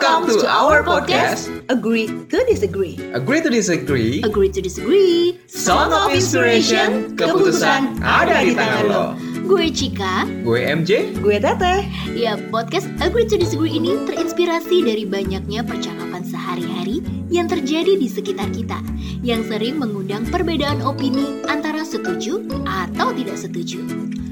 Welcome 0.00 0.32
to 0.32 0.48
our 0.48 0.80
podcast, 0.80 1.52
Agree 1.68 2.08
to 2.08 2.38
Disagree. 2.48 2.96
Agree 3.12 3.44
to 3.44 3.52
Disagree, 3.52 4.24
Agree 4.24 4.48
to 4.48 4.64
Disagree. 4.64 5.36
Song 5.44 5.92
of 5.92 6.16
Inspiration, 6.16 7.12
keputusan 7.20 8.00
ada 8.00 8.40
di 8.40 8.56
tangan 8.56 8.88
lo. 8.88 9.04
Gue 9.44 9.68
Cika. 9.68 10.24
Gue 10.40 10.64
MJ, 10.64 11.12
Gue 11.20 11.36
Tete. 11.36 11.84
Ya, 12.16 12.40
podcast 12.48 12.88
Agree 13.04 13.28
to 13.28 13.36
Disagree 13.36 13.76
ini 13.76 14.00
terinspirasi 14.08 14.88
dari 14.88 15.04
banyaknya 15.04 15.60
percakapan 15.68 16.24
sehari-hari 16.24 17.04
yang 17.28 17.44
terjadi 17.44 18.00
di 18.00 18.08
sekitar 18.08 18.48
kita, 18.56 18.80
yang 19.20 19.44
sering 19.44 19.76
mengundang 19.76 20.24
perbedaan 20.32 20.80
opini 20.80 21.44
antara 21.44 21.84
setuju 21.84 22.40
atau 22.64 23.12
tidak 23.12 23.36
setuju. 23.36 23.84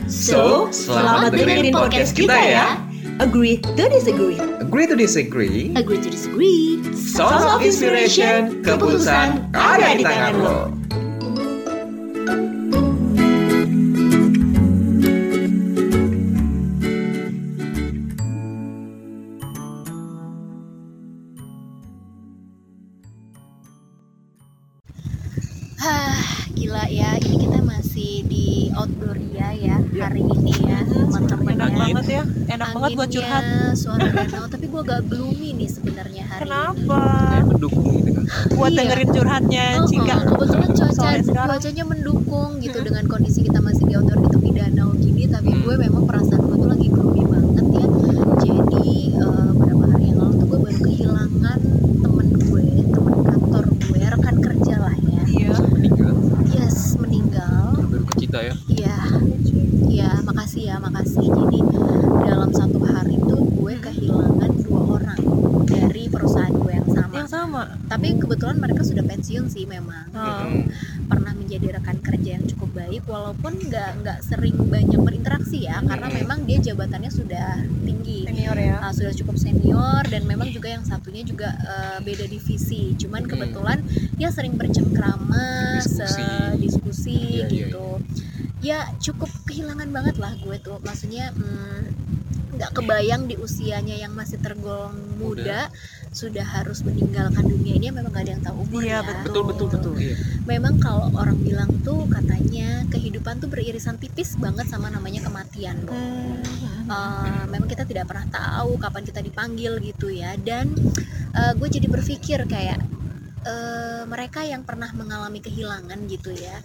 So, 0.09 0.73
selamat 0.73 1.37
dengerin 1.37 1.77
podcast 1.77 2.17
kita 2.17 2.41
ya. 2.41 2.88
Agree 3.21 3.59
to 3.59 3.89
Disagree. 3.91 4.39
Agree 4.63 4.87
to 4.87 4.95
Disagree, 4.95 5.75
Agree 5.75 5.99
to 6.01 6.09
Disagree. 6.09 6.79
Song 6.95 7.59
of 7.59 7.67
Inspiration, 7.67 8.63
keputusan 8.63 9.51
ada 9.59 9.99
di 9.99 10.07
tangan 10.07 10.39
buat 32.99 33.07
Anginnya, 33.07 33.23
curhat 33.23 33.45
Suara 33.75 34.05
danau, 34.09 34.45
tapi 34.49 34.67
gue 34.67 34.81
agak 34.81 35.01
gloomy 35.07 35.51
nih 35.55 35.69
sebenarnya 35.69 36.23
hari 36.27 36.43
kenapa 36.43 37.01
Mendukung 37.45 37.87
gitu 37.97 38.11
kan. 38.13 38.25
buat 38.53 38.69
Iya. 38.69 38.79
dengerin 38.81 39.09
curhatnya. 39.13 39.67
Oh, 39.77 39.87
Cika 39.87 40.15
oh, 40.17 40.21
kebetulan 40.29 40.71
cuaca 40.73 41.45
cuacanya 41.49 41.85
mendukung 41.87 42.51
gitu 42.59 42.79
dengan 42.81 43.05
kondisi 43.07 43.41
kita 43.41 43.59
masih 43.59 43.85
di 43.85 43.95
outdoor 43.95 44.19
di 44.19 44.29
tepi 44.29 44.51
danau 44.53 44.91
gini, 44.95 45.23
tapi 45.27 45.49
Hmm. 45.49 45.63
gue 45.63 45.75
memang 45.79 46.03
perasaan 46.05 46.43
gue 46.43 46.57
tuh 46.57 46.69
lagi 46.69 46.89
gloomy 46.89 47.23
banget 47.25 47.67
ya. 47.73 47.87
Jadi 48.41 48.87
eh, 49.15 49.49
beberapa 49.53 49.85
hari 49.89 50.05
yang 50.09 50.19
lalu 50.19 50.35
tuh 50.35 50.47
gue 50.49 50.59
baru 50.61 50.79
kehilangan 50.81 51.59
temen 51.97 52.27
kantor 53.25 53.65
gue, 53.79 54.01
rekan 54.03 54.37
kerja 54.39 54.75
lah 54.77 54.97
ya. 54.99 55.23
iya 55.25 55.51
Meninggal, 55.71 56.15
Yes, 56.51 56.77
meninggal. 56.97 57.63
baru 57.81 58.05
ke 58.05 58.15
kita 58.19 58.39
ya. 58.43 58.55
Iya, 58.69 58.99
iya, 59.87 60.11
makasih 60.21 60.63
ya, 60.67 60.77
makasih. 60.79 61.25
Jadi 61.25 61.59
dalam 62.21 62.51
satu 62.51 62.79
hari 62.83 63.17
tuh 63.21 63.41
gue 63.41 63.75
kehilangan 63.79 64.51
dua 64.61 64.81
orang 64.97 65.21
dari 65.65 66.05
perusahaan 66.07 66.53
gue 66.53 66.73
yang 66.75 66.89
sama. 66.89 67.13
yang 67.15 67.29
sama 67.29 67.63
Tapi 67.87 68.17
kebetulan 68.17 68.57
mereka 68.59 68.83
sudah 68.83 69.03
pensiun 69.03 69.38
sih 69.49 69.65
memang. 69.65 70.07
Oh. 70.13 70.25
Mm-mm. 70.47 70.69
Pernah 71.09 71.33
menjadi 71.33 71.81
rekan 71.81 71.99
kerja 72.05 72.37
yang 72.37 72.45
cukup 72.45 72.71
baik, 72.77 73.03
walaupun 73.09 73.57
nggak 73.57 73.91
nggak 74.05 74.19
sering 74.23 74.57
banyak 74.69 75.01
berinteraksi 75.01 75.65
ya, 75.65 75.81
karena 75.83 76.07
Mm-mm. 76.07 76.21
memang 76.23 76.39
dia 76.45 76.59
jabatannya 76.61 77.11
sudah 77.11 77.65
tinggi. 77.85 78.29
senior 78.29 78.57
ya 78.57 78.77
Uh, 78.79 78.93
sudah 78.95 79.15
cukup 79.17 79.37
senior 79.41 80.03
dan 80.07 80.23
memang 80.29 80.49
juga 80.53 80.69
yang 80.71 80.85
satunya 80.85 81.25
juga 81.25 81.49
uh, 81.65 81.99
beda 82.05 82.29
divisi. 82.29 82.95
Cuman 82.95 83.25
Hmm. 83.25 83.31
kebetulan 83.33 83.79
dia 84.15 84.29
sering 84.31 84.55
bercengkrama, 84.55 85.81
Diskusi. 85.81 86.29
diskusi 86.61 87.19
Iya, 87.19 87.47
iya, 87.49 87.69
gitu. 87.69 87.89
Ya 88.59 88.79
cukup 88.99 89.31
kehilangan 89.47 89.89
banget 89.91 90.17
lah 90.19 90.35
gue 90.39 90.57
tuh. 90.61 90.79
Maksudnya 90.83 91.31
hmm, 91.33 91.81
nggak 92.59 92.75
kebayang 92.75 93.31
di 93.31 93.39
usianya 93.39 93.95
yang 93.95 94.11
masih 94.19 94.43
tergolong 94.43 94.99
muda, 95.15 95.71
sudah 96.11 96.43
harus 96.43 96.83
meninggalkan 96.83 97.47
dunia 97.47 97.79
ini 97.79 97.95
memang 97.95 98.11
gak 98.11 98.27
ada 98.27 98.33
yang 98.35 98.43
tahu 98.43 98.57
umur 98.67 98.83
Iya, 98.83 98.99
ya. 99.07 99.23
Betul 99.23 99.43
betul 99.47 99.67
betul. 99.71 99.95
Iya. 99.95 100.15
Memang 100.43 100.83
kalau 100.83 101.07
orang 101.15 101.39
bilang 101.39 101.71
tuh 101.87 102.11
katanya 102.11 102.83
kehidupan 102.91 103.39
tuh 103.39 103.47
beririsan 103.47 104.03
tipis 104.03 104.35
banget 104.35 104.67
sama 104.67 104.91
namanya 104.91 105.23
kematian. 105.23 105.87
Hmm. 105.87 106.43
Uh, 106.89 107.45
memang 107.53 107.69
kita 107.69 107.85
tidak 107.85 108.11
pernah 108.11 108.27
tahu 108.33 108.81
kapan 108.81 109.05
kita 109.05 109.21
dipanggil 109.21 109.77
gitu 109.85 110.09
ya 110.09 110.41
dan 110.41 110.73
uh, 111.37 111.53
gue 111.53 111.69
jadi 111.69 111.85
berpikir 111.85 112.49
kayak 112.49 112.81
uh, 113.45 114.09
mereka 114.09 114.41
yang 114.41 114.65
pernah 114.65 114.89
mengalami 114.97 115.45
kehilangan 115.45 116.01
gitu 116.09 116.33
ya 116.33 116.57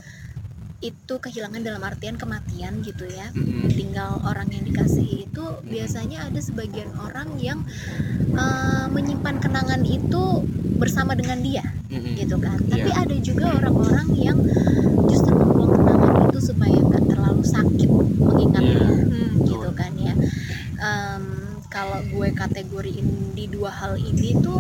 itu 0.83 1.15
kehilangan 1.15 1.63
dalam 1.63 1.79
artian 1.81 2.13
kematian 2.13 2.83
gitu 2.83 3.07
ya 3.07 3.31
Mm-mm. 3.31 3.71
tinggal 3.71 4.19
orang 4.21 4.51
yang 4.51 4.63
dikasihi 4.63 5.25
itu 5.25 5.43
biasanya 5.63 6.27
ada 6.27 6.39
sebagian 6.39 6.91
orang 6.99 7.39
yang 7.39 7.63
uh, 8.33 8.85
menyimpan 8.87 9.39
kenangan 9.39 9.79
itu 9.81 10.43
bersama 10.75 11.15
dengan 11.15 11.39
dia 11.39 11.63
Mm-mm. 11.87 12.19
gitu 12.19 12.35
kan 12.37 12.59
Iya. 12.59 12.69
tapi 12.69 12.89
ada 12.91 13.15
juga 13.17 13.45
orang-orang 13.53 14.07
yang 14.13 14.37
justru 15.07 15.31
membuang 15.31 15.71
kenangan 15.73 16.27
itu 16.27 16.39
supaya 16.43 16.75
nggak 16.75 17.03
terlalu 17.07 17.43
sakit 17.45 17.89
mengingatnya 18.19 18.75
Iya. 18.75 19.07
Hmm. 19.07 19.33
gitu 19.41 19.69
kan 19.71 19.91
ya 19.95 20.13
Em, 20.75 21.23
kalau 21.65 22.03
gue 22.03 22.27
kategoriin 22.29 23.07
di 23.31 23.47
dua 23.47 23.71
hal 23.71 23.95
ini 23.95 24.35
tuh 24.37 24.59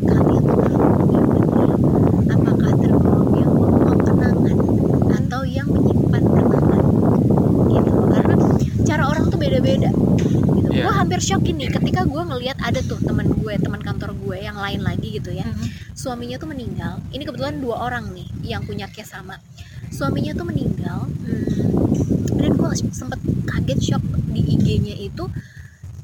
kalian 0.00 0.42
tuh 0.44 0.58
tergolong 0.62 1.10
yang 1.10 1.26
mana? 1.26 1.74
apakah 2.30 2.72
tergolong 2.78 3.30
yang 3.34 3.50
membuang 3.50 3.98
kenangan 4.00 4.56
atau 5.10 5.42
yang 5.42 5.66
menyimpan 5.66 6.22
kenangan 6.22 6.82
gitu 7.66 7.92
karena 8.06 8.34
cara 8.80 9.02
orang 9.06 9.24
tuh 9.26 9.36
beda-beda 9.36 9.90
gitu. 9.90 10.68
Iya. 10.70 10.82
gue 10.86 10.94
hampir 11.16 11.32
shock 11.32 11.48
ini 11.48 11.64
ketika 11.66 12.04
gue 12.04 12.22
ngelihat 12.22 12.60
ada 12.60 12.76
tuh 12.82 13.00
teman 13.00 13.24
gue 13.26 13.54
teman 13.56 13.80
kantor 13.80 14.12
gue 14.14 14.36
yang 14.38 14.52
lain 14.54 14.84
lagi 14.84 15.16
gitu 15.16 15.32
ya 15.32 15.48
Hmm. 15.48 15.64
suaminya 15.96 16.36
tuh 16.36 16.44
meninggal 16.46 17.00
ini 17.08 17.24
kebetulan 17.24 17.56
dua 17.56 17.88
orang 17.88 18.12
nih 18.12 18.28
yang 18.44 18.60
punya 18.60 18.84
case 18.86 19.08
sama 19.10 19.40
suaminya 19.88 20.36
tuh 20.36 20.44
meninggal 20.44 21.08
hmm, 21.08 21.72
dan 22.36 22.50
gue 22.52 22.68
sempet 22.92 23.16
kaget 23.46 23.80
shock 23.82 24.04
di 24.28 24.44
IG-nya 24.44 24.92
itu 24.98 25.24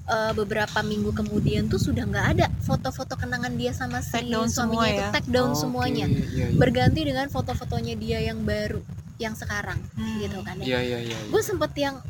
eh, 0.06 0.32
beberapa 0.32 0.80
minggu 0.80 1.12
kemudian 1.12 1.68
tuh 1.68 1.76
sudah 1.76 2.08
nggak 2.08 2.26
ada 2.32 2.46
foto-foto 2.60 3.12
kenangan 3.12 3.52
dia 3.52 3.76
sama 3.76 4.00
si 4.00 4.16
Take 4.16 4.32
down 4.32 4.48
suaminya 4.48 4.48
semua 4.48 4.84
itu 4.88 4.96
ya? 4.98 5.10
take 5.12 5.28
down 5.28 5.50
Oke, 5.52 5.60
semuanya 5.60 6.06
Iya, 6.08 6.24
iya. 6.32 6.46
berganti 6.56 7.00
dengan 7.04 7.28
foto-fotonya 7.28 7.94
dia 7.96 8.18
yang 8.22 8.40
baru 8.42 8.80
yang 9.20 9.36
sekarang 9.36 9.76
Hmm. 9.92 10.24
gitu 10.24 10.40
kan 10.40 10.56
ya 10.56 10.64
Iya 10.64 10.80
iya 10.80 10.98
iya. 11.04 11.16
gue 11.28 11.42
sempet 11.44 11.76
yang 11.76 12.00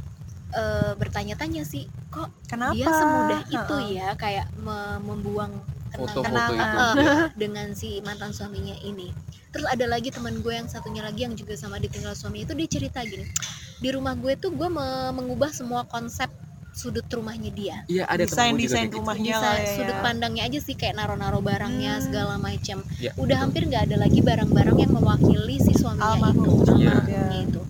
eh, 0.52 0.92
bertanya-tanya 0.94 1.62
sih 1.62 1.84
kok 2.08 2.28
kenapa 2.44 2.72
dia 2.72 2.86
semudah 2.86 3.40
itu 3.46 3.74
Heeh. 3.78 3.90
ya 3.94 4.08
kayak 4.14 4.46
me- 4.56 5.00
membuang 5.00 5.52
Foto-foto 5.90 6.24
kenangan 6.24 6.56
itu. 6.56 6.78
Iya. 6.96 7.14
dengan 7.34 7.66
si 7.72 8.00
mantan 8.00 8.32
suaminya 8.32 8.72
ini. 8.80 9.12
Terus 9.48 9.66
ada 9.66 9.84
lagi 9.86 10.08
teman 10.08 10.40
gue 10.40 10.48
yang 10.50 10.64
satunya 10.64 11.00
lagi 11.00 11.20
yang 11.22 11.34
juga 11.34 11.52
sama 11.52 11.76
ditinggal 11.76 12.12
suami 12.12 12.42
itu 12.42 12.52
dia 12.52 12.64
cerita 12.66 13.00
gini, 13.02 13.28
di 13.76 13.88
rumah 13.88 14.12
gue 14.14 14.32
tuh 14.34 14.48
gue 14.50 14.68
me- 14.68 15.12
mengubah 15.12 15.48
semua 15.50 15.84
konsep 15.84 16.32
sudut 16.72 17.04
rumahnya 17.06 17.52
dia. 17.52 17.76
Iya 17.86 18.08
ada 18.08 18.24
desain 18.24 18.56
desain 18.56 18.88
gitu. 18.88 18.96
rumahnya 18.98 19.28
Bisa 19.30 19.44
lah 19.44 19.56
ya 19.58 19.72
sudut 19.76 19.98
pandangnya 20.00 20.42
aja 20.42 20.58
sih 20.58 20.72
kayak 20.72 20.96
naro-naro 20.96 21.40
barangnya 21.40 21.92
Hmm. 21.94 22.02
segala 22.02 22.34
macam. 22.38 22.80
Ya, 22.96 23.12
Udah 23.12 23.28
betul. 23.28 23.36
hampir 23.44 23.62
nggak 23.68 23.82
ada 23.84 23.96
lagi 24.00 24.20
barang-barang 24.22 24.76
yang 24.78 24.90
mewakili 24.90 25.56
si 25.58 25.72
suaminya 25.74 26.16
Almarhum. 26.16 26.48
itu, 26.48 26.72
Iya. 26.78 26.92
almarhumnya 26.96 27.40
itu. 27.42 27.60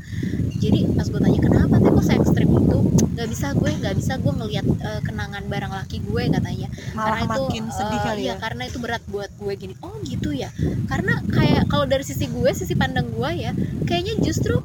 Jadi 0.62 0.78
pas 0.94 1.06
gue 1.08 1.18
tanya 1.18 1.40
kenapa 1.42 1.76
kok 2.02 2.10
se 2.10 2.18
ekstrim 2.18 2.50
itu 2.50 2.78
nggak 3.14 3.28
bisa 3.30 3.54
gue 3.54 3.70
nggak 3.78 3.94
bisa 3.94 4.12
gue 4.18 4.32
ngelihat 4.34 4.66
eh, 4.66 5.00
kenangan 5.06 5.46
barang 5.46 5.70
laki 5.70 6.02
gue 6.02 6.22
katanya. 6.34 6.68
Malah 6.98 7.06
karena 7.06 7.22
itu 7.22 7.42
makin 7.46 7.64
sedih 7.70 7.94
eh, 7.94 8.02
kali 8.02 8.22
iya, 8.26 8.34
ya. 8.34 8.34
karena 8.42 8.62
itu 8.66 8.78
berat 8.82 9.02
buat 9.06 9.30
gue 9.38 9.52
gini. 9.54 9.74
Oh 9.86 9.94
gitu 10.02 10.34
ya? 10.34 10.50
Karena 10.90 11.22
kayak 11.30 11.70
kalau 11.70 11.86
dari 11.86 12.02
sisi 12.02 12.26
gue 12.26 12.50
sisi 12.50 12.74
pandang 12.74 13.06
gue 13.14 13.30
ya 13.38 13.54
kayaknya 13.86 14.18
justru 14.18 14.58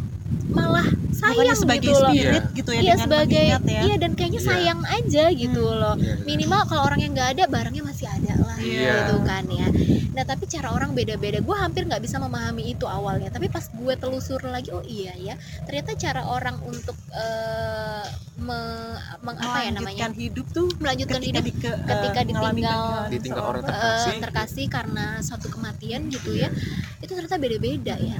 malah 0.47 0.87
Bukannya 0.87 1.49
sayang 1.49 1.59
sebagai 1.59 1.89
gitu 1.89 1.97
loh. 1.97 2.11
spirit 2.11 2.45
gitu 2.53 2.69
ya 2.69 2.77
iya 2.77 2.83
dengan 2.87 3.03
sebagai 3.03 3.43
ya. 3.43 3.57
iya 3.81 3.95
dan 3.97 4.11
kayaknya 4.13 4.37
Iya. 4.37 4.47
sayang 4.47 4.79
aja 4.87 5.23
gitu 5.33 5.63
Hmm. 5.65 5.77
loh. 5.77 5.95
Iya, 5.97 6.13
minimal 6.23 6.61
kalau 6.65 6.81
orang 6.83 6.99
yang 6.99 7.11
nggak 7.11 7.29
ada 7.31 7.43
barangnya 7.47 7.83
masih 7.83 8.07
ada 8.07 8.33
lah 8.37 8.57
Iya. 8.57 8.93
gitu 9.01 9.15
kan 9.23 9.43
ya. 9.45 9.67
Nah 10.09 10.23
tapi 10.23 10.43
cara 10.45 10.67
orang 10.71 10.91
beda-beda. 10.91 11.37
Gue 11.39 11.53
hampir 11.53 11.83
nggak 11.83 11.99
bisa 11.99 12.17
memahami 12.17 12.71
itu 12.71 12.85
awalnya. 12.87 13.27
Tapi 13.27 13.47
pas 13.47 13.65
gue 13.65 13.93
telusur 13.95 14.39
lagi 14.43 14.69
oh 14.69 14.81
iya 14.81 15.13
ya. 15.15 15.35
Ternyata 15.63 15.93
cara 15.95 16.21
orang 16.23 16.57
untuk 16.63 16.95
eh, 17.11 18.05
me- 18.37 18.95
meng- 19.19 19.37
apa 19.37 19.57
ya 19.59 19.71
namanya? 19.71 20.05
Melanjutkan 20.05 20.13
hidup 20.15 20.45
tuh 20.51 20.67
melanjutkan 20.77 21.17
ketika 21.17 21.29
hidup 21.31 21.43
di 21.43 21.53
ke, 21.55 21.71
ketika 21.83 22.19
eh, 22.19 22.25
ngalamin 22.27 22.61
ditinggal- 22.61 23.09
Ditinggal 23.09 23.43
orang 23.43 23.61
seseorang. 23.61 23.81
terkasih. 23.83 24.09
eh, 24.09 24.21
terkasih. 24.21 24.65
karena 24.67 25.05
suatu 25.19 25.47
kematian 25.49 26.01
gitu 26.07 26.29
Iya. 26.31 26.47
ya 26.47 26.49
itu 26.99 27.11
ternyata 27.11 27.37
beda-beda 27.37 27.95
ya. 27.97 28.19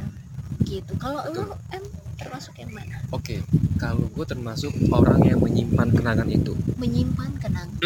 Gitu. 0.60 0.92
Kalau 0.98 1.22
lo 1.24 1.44
em 1.72 1.86
termasuk 2.18 2.54
yang 2.58 2.74
mana 2.74 2.98
Oke, 3.14 3.40
kalau 3.78 4.10
gue 4.10 4.26
termasuk 4.26 4.74
orang 4.90 5.22
yang 5.24 5.40
menyimpan 5.40 5.94
kenangan 5.94 6.28
itu. 6.28 6.58
menyimpan 6.76 7.32
kenangan 7.40 7.78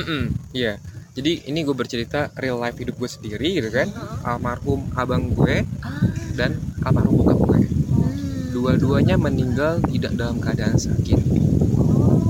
Iya. 0.52 0.80
Jadi 1.12 1.44
ini 1.52 1.68
gue 1.68 1.76
bercerita 1.76 2.32
real 2.40 2.56
life 2.56 2.80
hidup 2.80 2.96
gue 2.96 3.10
sendiri 3.12 3.60
gitu 3.60 3.68
kan. 3.70 3.92
Almarhum 4.24 4.88
abang 4.96 5.28
gue 5.36 5.68
ah 5.84 6.08
dan 6.40 6.56
almarhum 6.82 7.20
bokap 7.20 7.40
gue. 7.44 7.60
hmm. 7.68 8.56
Dua-duanya 8.56 9.20
meninggal 9.20 9.84
tidak 9.92 10.16
dalam 10.16 10.40
keadaan 10.40 10.80
sakit. 10.80 11.20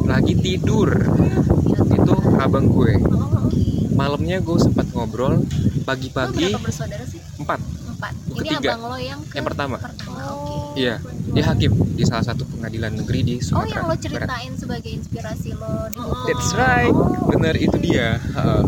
Lagi 0.10 0.34
tidur. 0.34 0.90
Iya. 0.98 1.86
Itu 1.94 2.14
abang 2.42 2.66
gue. 2.68 2.98
oh 3.06 3.46
oke 3.46 3.62
malamnya 3.92 4.42
gue 4.42 4.58
sempat 4.58 4.90
ngobrol 4.98 5.44
Lo 5.44 5.84
pagi-pagi 5.86 6.50
berapa 6.50 6.64
bersaudara 6.64 7.06
sih? 7.06 7.22
empat 7.38 7.60
Empat. 7.62 8.14
Ini 8.34 8.38
ketiga. 8.58 8.70
abang 8.74 8.82
lo 8.90 8.98
yang 8.98 9.22
ke 9.30 9.38
yang 9.38 9.46
pertama 9.46 9.78
pertama. 9.78 10.20
Oke. 10.34 10.82
iya 10.82 10.96
dia 11.32 11.44
hakim 11.48 11.72
di 11.96 12.04
salah 12.04 12.28
satu 12.28 12.44
pengadilan 12.44 12.92
negeri 12.92 13.20
di 13.24 13.36
Oh, 13.40 13.64
Sumatera 13.64 13.72
yang 13.72 13.84
lo 13.84 13.88
Barat. 13.88 14.04
ceritain 14.04 14.54
sebagai 14.60 14.92
inspirasi 14.92 15.50
lo 15.56 15.72
buku. 15.96 16.28
That's 16.28 16.52
right, 16.60 16.92
Oh, 16.92 17.28
bener 17.32 17.56
itu 17.56 17.78
dia. 17.80 18.20
Heeh. 18.20 18.64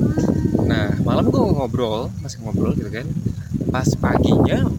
Nah 0.64 0.88
malam 1.04 1.28
gue 1.28 1.42
ngobrol, 1.44 2.08
masih 2.24 2.40
ngobrol 2.42 2.72
gitu 2.74 2.88
kan. 2.88 3.04
Pas 3.68 3.90
paginya, 4.00 4.70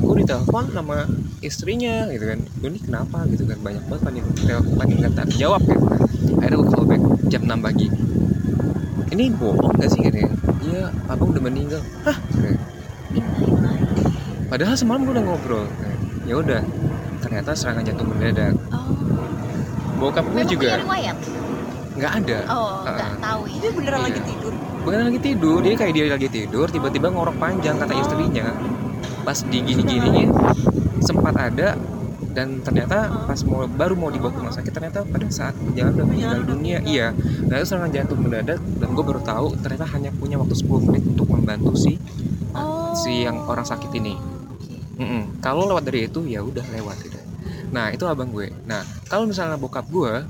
gue 0.00 0.14
ditelepon 0.24 0.72
sama 0.72 1.04
istrinya 1.44 2.08
gitu 2.08 2.24
kan. 2.32 2.38
Gue 2.58 2.68
ini 2.72 2.80
kenapa 2.80 3.26
gitu 3.28 3.44
kan 3.44 3.58
banyak 3.60 3.84
banget 3.90 4.02
panik 4.08 4.24
telepon 4.40 4.86
nggak 4.88 5.12
tak 5.12 5.28
jawab 5.36 5.60
gitu 5.66 5.84
kan. 5.84 6.00
Akhirnya 6.40 6.56
gue 6.56 6.68
call 6.72 6.84
back 6.88 7.02
jam 7.28 7.42
6 7.44 7.60
pagi. 7.60 7.88
Ini 9.14 9.30
bohong 9.38 9.78
gak 9.78 9.90
sih 9.94 10.00
katanya? 10.02 10.26
Iya, 10.64 10.90
abang 11.06 11.30
udah 11.30 11.42
meninggal. 11.44 11.78
Hah? 12.02 12.18
Katanya. 12.18 12.58
Innalillahi. 13.14 13.84
Padahal 14.50 14.74
semalam 14.74 15.06
gue 15.06 15.14
udah 15.14 15.22
ngobrol. 15.22 15.66
Ya 16.26 16.34
udah, 16.40 16.60
ternyata 17.24 17.56
serangan 17.56 17.82
jantung 17.82 18.12
mendadak. 18.12 18.52
Oh. 18.68 18.84
Bokap 19.96 20.28
gue 20.28 20.42
juga 20.46 20.76
nggak 21.94 22.12
ada. 22.20 22.38
Oh, 22.50 22.82
Ah. 22.82 22.90
nggak 22.90 23.12
tahu 23.22 23.42
ya. 23.46 23.56
Dia 23.56 23.70
beneran 23.70 23.98
Iya. 23.98 24.06
lagi 24.10 24.20
tidur. 24.20 24.52
Bukan 24.84 25.00
lagi 25.00 25.20
tidur, 25.22 25.58
dia 25.62 25.74
kayak 25.74 25.92
dia 25.94 26.04
lagi 26.10 26.28
tidur, 26.28 26.66
tiba-tiba 26.68 27.06
ngorok 27.08 27.36
panjang 27.38 27.78
kata 27.78 27.94
istrinya. 27.94 28.46
Pas 29.22 29.38
digini-gininya 29.40 30.28
sempat 31.00 31.32
ada 31.32 31.78
dan 32.34 32.60
ternyata 32.60 33.24
pas 33.24 33.38
mau 33.46 33.64
baru 33.64 33.94
mau 33.94 34.10
dibawa 34.10 34.34
ke 34.34 34.38
rumah 34.42 34.52
sakit 34.52 34.72
ternyata 34.74 35.06
pada 35.06 35.24
saat 35.30 35.54
jalan 35.72 35.94
udah 35.94 36.04
meninggal 36.04 36.40
dunia. 36.44 36.82
Iya. 36.82 37.14
Nah 37.46 37.54
itu 37.56 37.64
serangan 37.64 37.94
jantung 37.94 38.20
mendadak 38.20 38.58
dan 38.58 38.88
gue 38.90 39.04
baru 39.06 39.22
tahu 39.22 39.54
ternyata 39.56 39.86
hanya 39.88 40.10
punya 40.10 40.36
waktu 40.36 40.52
10 40.52 40.82
menit 40.82 41.06
untuk 41.06 41.30
membantu 41.30 41.72
si 41.78 41.96
Oh. 42.52 42.90
si 42.92 43.22
yang 43.22 43.38
orang 43.46 43.64
sakit 43.64 43.88
ini. 43.94 44.18
Mm-mm. 44.94 45.42
Kalau 45.42 45.66
lewat 45.66 45.84
dari 45.90 46.06
itu 46.06 46.22
ya 46.26 46.40
udah 46.42 46.62
lewat 46.70 46.96
gitu. 47.02 47.18
Nah 47.74 47.90
itu 47.90 48.04
abang 48.06 48.30
gue. 48.30 48.50
Nah 48.66 48.82
kalau 49.10 49.26
misalnya 49.26 49.58
bokap 49.58 49.86
gue, 49.90 50.22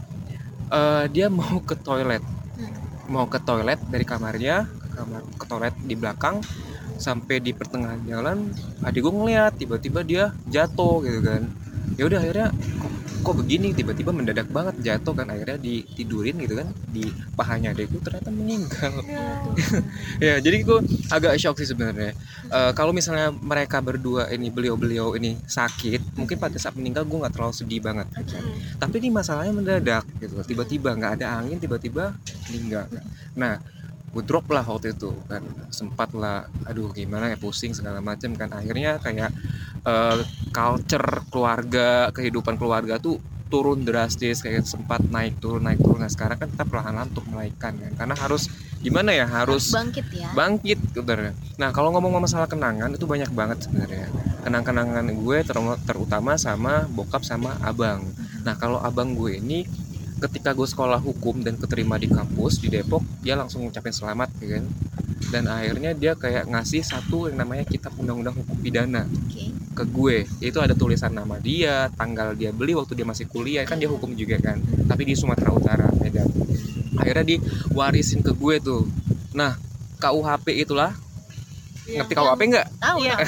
eh, 0.73 1.05
dia 1.13 1.27
mau 1.29 1.61
ke 1.61 1.77
toilet, 1.77 2.23
Hmm. 2.55 2.71
mau 3.11 3.27
ke 3.27 3.43
toilet 3.43 3.83
dari 3.91 4.07
kamarnya 4.07 4.65
ke 4.71 4.87
kamar 4.95 5.21
ke 5.37 5.45
toilet 5.51 5.75
di 5.83 5.95
belakang 5.99 6.39
sampai 6.97 7.43
di 7.43 7.51
pertengahan 7.51 7.99
jalan, 8.07 8.55
adik 8.87 9.03
gue 9.03 9.11
ngeliat 9.13 9.53
tiba-tiba 9.59 10.01
dia 10.07 10.25
jatuh 10.47 11.03
gitu 11.03 11.21
kan. 11.21 11.43
Ya 11.99 12.07
udah 12.07 12.19
akhirnya 12.23 12.49
kok, 13.25 13.37
begini? 13.41 13.73
Tiba-tiba 13.73 14.13
mendadak 14.13 14.47
banget 14.53 14.77
jatuh 14.85 15.17
kan 15.17 15.27
akhirnya 15.33 15.57
ditidurin 15.57 16.37
gitu 16.45 16.61
kan 16.61 16.69
di 16.93 17.09
pahanya 17.33 17.73
adik 17.73 17.89
gue 17.89 18.03
ternyata 18.05 18.29
meninggal. 18.29 18.93
ya. 20.21 20.37
Jadi 20.45 20.57
gue 20.63 20.79
agak 21.09 21.41
shock 21.41 21.57
sih 21.59 21.69
sebenarnya. 21.73 22.13
Eh, 22.53 22.73
kalau 22.77 22.93
misalnya 22.93 23.33
mereka 23.33 23.81
berdua 23.81 24.29
ini 24.29 24.53
beliau-beliau 24.53 25.17
ini 25.17 25.41
sakit 25.49 26.21
mungkin 26.21 26.37
pada 26.37 26.61
saat 26.61 26.77
meninggal 26.77 27.09
gue 27.09 27.19
nggak 27.25 27.35
terlalu 27.35 27.55
sedih 27.57 27.81
banget. 27.81 28.07
Gitu 28.15 28.37
kan. 28.37 28.45
tapi 28.79 28.95
ini 29.01 29.09
masalahnya 29.09 29.53
mendadak 29.57 30.05
gitu 30.21 30.37
tiba-tiba 30.45 30.93
nggak 30.93 31.13
ada 31.21 31.41
angin 31.41 31.57
tiba-tiba 31.57 32.13
meninggal. 32.53 32.87
Nah 33.33 33.59
gue 34.15 34.23
drop 34.23 34.47
lah 34.55 34.63
waktu 34.63 34.95
itu 34.95 35.11
kan 35.27 35.43
sempat 35.75 36.15
lah 36.15 36.47
aduh 36.71 36.95
gimana 36.95 37.35
ya 37.35 37.37
pusing 37.37 37.75
segala 37.75 37.99
macam 37.99 38.39
kan 38.39 38.55
akhirnya 38.55 39.03
kayak 39.03 39.35
eh, 39.83 40.19
culture 40.55 41.27
keluarga 41.35 42.15
kehidupan 42.15 42.55
keluarga 42.55 43.03
tuh 43.03 43.19
turun 43.51 43.85
drastis 43.85 44.41
kayak 44.41 44.65
sempat 44.65 45.05
naik 45.11 45.39
turun 45.43 45.67
naik 45.67 45.83
turun 45.83 46.01
nah 46.01 46.11
sekarang 46.11 46.39
kan 46.41 46.49
kita 46.49 46.65
perlahan-lahan 46.65 47.11
untuk 47.13 47.27
menaikkan 47.29 47.77
kan 47.77 47.93
karena 47.95 48.15
harus 48.17 48.49
gimana 48.85 49.17
ya 49.17 49.25
harus 49.25 49.73
bangkit 49.73 50.07
ya. 50.13 50.29
bangkit 50.37 50.79
sebenarnya. 50.93 51.33
Nah 51.57 51.73
kalau 51.73 51.89
ngomong 51.97 52.21
masalah 52.21 52.45
kenangan 52.45 52.93
itu 52.93 53.09
banyak 53.09 53.33
banget 53.33 53.65
sebenarnya. 53.65 54.13
Kenang-kenangan 54.45 55.09
gue 55.09 55.39
ter- 55.41 55.81
terutama 55.89 56.37
sama 56.37 56.85
bokap 56.93 57.25
sama 57.25 57.57
abang. 57.65 58.05
Nah 58.45 58.61
kalau 58.61 58.77
abang 58.85 59.17
gue 59.17 59.41
ini 59.41 59.65
ketika 60.25 60.51
gue 60.53 60.65
sekolah 60.65 60.99
hukum 60.99 61.45
dan 61.45 61.55
keterima 61.55 61.97
di 61.97 62.09
kampus 62.09 62.59
di 62.59 62.73
Depok 62.73 63.05
dia 63.21 63.37
langsung 63.37 63.63
ngucapin 63.63 63.93
selamat 63.93 64.29
ya 64.41 64.59
kan. 64.59 64.65
Dan 65.25 65.51
akhirnya 65.51 65.91
dia 65.93 66.15
kayak 66.15 66.47
ngasih 66.47 66.85
satu 66.85 67.27
yang 67.27 67.43
namanya 67.43 67.67
kitab 67.67 67.91
undang-undang 67.99 68.39
hukum 68.39 68.55
pidana 68.61 69.03
Oke. 69.09 69.51
ke 69.75 69.85
gue. 69.85 70.17
Itu 70.39 70.63
ada 70.63 70.73
tulisan 70.73 71.11
nama 71.11 71.41
dia, 71.43 71.91
tanggal 71.93 72.39
dia 72.39 72.55
beli 72.55 72.77
waktu 72.77 72.95
dia 72.95 73.07
masih 73.09 73.27
kuliah 73.27 73.67
kan 73.67 73.81
dia 73.81 73.91
hukum 73.91 74.15
juga 74.15 74.39
kan. 74.39 74.61
Tapi 74.63 75.03
di 75.03 75.15
Sumatera 75.19 75.51
Utara 75.51 75.89
Medan. 75.99 76.29
Akhirnya 76.95 77.25
diwarisin 77.35 78.23
ke 78.23 78.31
gue 78.31 78.63
tuh. 78.63 78.87
Nah 79.35 79.59
KUHP 79.99 80.63
itulah 80.63 80.95
Iya. 81.85 82.01
ngerti 82.01 82.13
KUHP 82.17 82.41
nggak? 82.49 82.67
Tahu 82.81 82.99
tahu. 83.13 83.19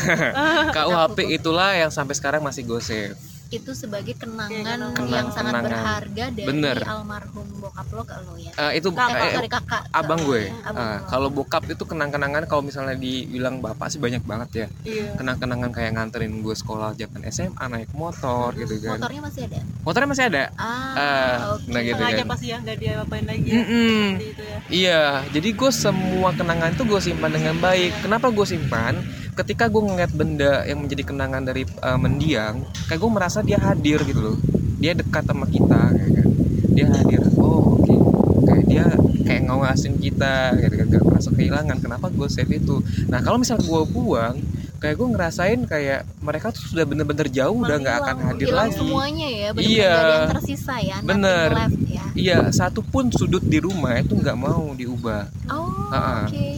KUHP 0.72 1.18
itulah 1.28 1.76
yang 1.76 1.92
sampai 1.92 2.16
sekarang 2.16 2.40
masih 2.40 2.64
gue 2.64 2.80
save. 2.80 3.16
Itu 3.48 3.72
sebagai 3.72 4.10
kenangan 4.12 4.50
Iya, 4.50 4.74
kenangan. 4.90 5.06
yang 5.08 5.28
sangat 5.30 5.52
Kenangan. 5.54 5.66
berharga 5.70 6.24
dari 6.28 6.46
Bener. 6.46 6.76
almarhum 6.82 7.46
bokap 7.56 7.86
lo 7.88 8.02
ke 8.02 8.14
lo 8.20 8.34
ya. 8.36 8.50
Eh, 8.52 8.72
itu 8.76 8.88
Kakak, 8.90 9.06
Eh, 9.12 9.22
eh, 9.22 9.32
sorry 9.32 9.46
kakak. 9.48 9.82
abang 9.92 10.20
gue. 10.20 10.42
abang 10.60 10.82
Eh, 10.84 10.96
lo. 10.96 11.06
kalau 11.06 11.28
bokap 11.28 11.62
itu 11.64 11.78
kenang-kenangan 11.80 12.42
kalau 12.44 12.60
misalnya 12.60 12.94
dibilang 12.94 13.58
bapak 13.58 13.86
sih 13.86 13.96
banyak 13.96 14.20
banget 14.20 14.48
ya. 14.52 14.66
Iya. 14.82 15.14
Kenang-kenangan 15.14 15.70
kayak 15.70 15.90
nganterin 15.92 16.34
gue 16.36 16.54
sekolah 16.54 16.92
zaman 16.92 17.22
SMA 17.24 17.64
naik 17.66 17.90
motor 17.92 18.50
gitu 18.52 18.74
kan. 18.80 18.98
motornya 18.98 19.22
masih 19.22 19.42
ada. 19.44 19.58
Motornya 19.80 20.08
masih 20.08 20.24
ada. 20.26 20.44
Ah, 20.52 20.94
Ah, 20.96 21.34
oke. 21.54 21.68
nah 21.68 21.80
gitu 21.80 21.96
Sengaja 21.96 22.18
kan. 22.18 22.26
pasti 22.28 22.46
ya 22.46 22.56
nggak 22.58 22.76
dia 22.76 22.92
apain 22.98 23.24
lagi 23.24 23.46
ya. 23.46 23.54
Mm-mm. 23.56 24.02
Seperti 24.10 24.26
itu 24.28 24.42
ya. 24.42 24.58
Iya, 24.68 25.02
jadi 25.30 25.48
gue 25.52 25.70
semua 25.70 26.30
kenangan 26.32 26.70
itu 26.72 26.82
gue 26.82 27.00
simpan 27.00 27.30
dengan 27.30 27.54
baik. 27.56 27.94
Kenapa 28.00 28.26
gue 28.28 28.42
simpan? 28.44 28.98
Ketika 29.36 29.68
gue 29.68 29.82
ngeliat 29.84 30.12
benda 30.16 30.64
yang 30.64 30.80
menjadi 30.80 31.12
kenangan 31.12 31.44
dari 31.44 31.68
uh, 31.84 32.00
mendiang, 32.00 32.64
kayak 32.88 33.00
gue 33.04 33.10
merasa 33.12 33.44
dia 33.44 33.60
hadir 33.60 34.00
gitu 34.08 34.32
loh. 34.32 34.36
Dia 34.80 34.96
dekat 34.96 35.28
sama 35.28 35.44
kita, 35.44 35.92
kayak 35.92 36.12
kan. 36.16 36.28
Dia 36.72 36.86
hadir. 36.88 37.20
Oh, 37.36 37.76
oke. 37.76 37.94
Kayak 38.48 38.64
dia 38.64 38.86
kayak 39.28 39.42
ngawasin 39.44 40.00
kita, 40.00 40.56
gitu 40.56 40.74
kan. 40.80 40.86
Gak 40.88 41.04
merasa 41.04 41.28
kehilangan. 41.36 41.76
Kenapa 41.84 42.08
gue 42.08 42.28
save 42.32 42.56
itu? 42.56 42.80
Nah, 43.12 43.20
kalau 43.20 43.36
misalnya 43.36 43.68
gue 43.68 43.82
buang, 43.92 44.40
kayak 44.80 44.96
gue 44.96 45.08
ngerasain 45.08 45.60
kayak 45.68 46.00
mereka 46.20 46.52
tuh 46.52 46.64
sudah 46.72 46.84
bener-bener 46.88 47.28
jauh, 47.28 47.60
udah 47.60 47.76
nggak 47.80 47.96
akan 47.96 48.16
hadir 48.32 48.52
lagi. 48.52 48.76
semuanya 48.76 49.28
ya, 49.28 49.48
benar-benar 49.52 49.72
Iya. 49.72 49.88
nggak 49.92 50.04
ada 50.04 50.14
yang 50.16 50.32
tersisa 50.36 50.74
ya. 50.80 50.96
Bener. 51.04 51.48
left 51.52 51.80
ya. 51.88 52.04
Iya, 52.16 52.38
satu 52.52 52.80
pun 52.80 53.12
sudut 53.12 53.44
di 53.44 53.60
rumah 53.60 54.00
itu 54.00 54.16
nggak 54.16 54.36
mau 54.36 54.72
diubah. 54.72 55.28
Oh, 55.52 55.92
oke. 55.92 56.55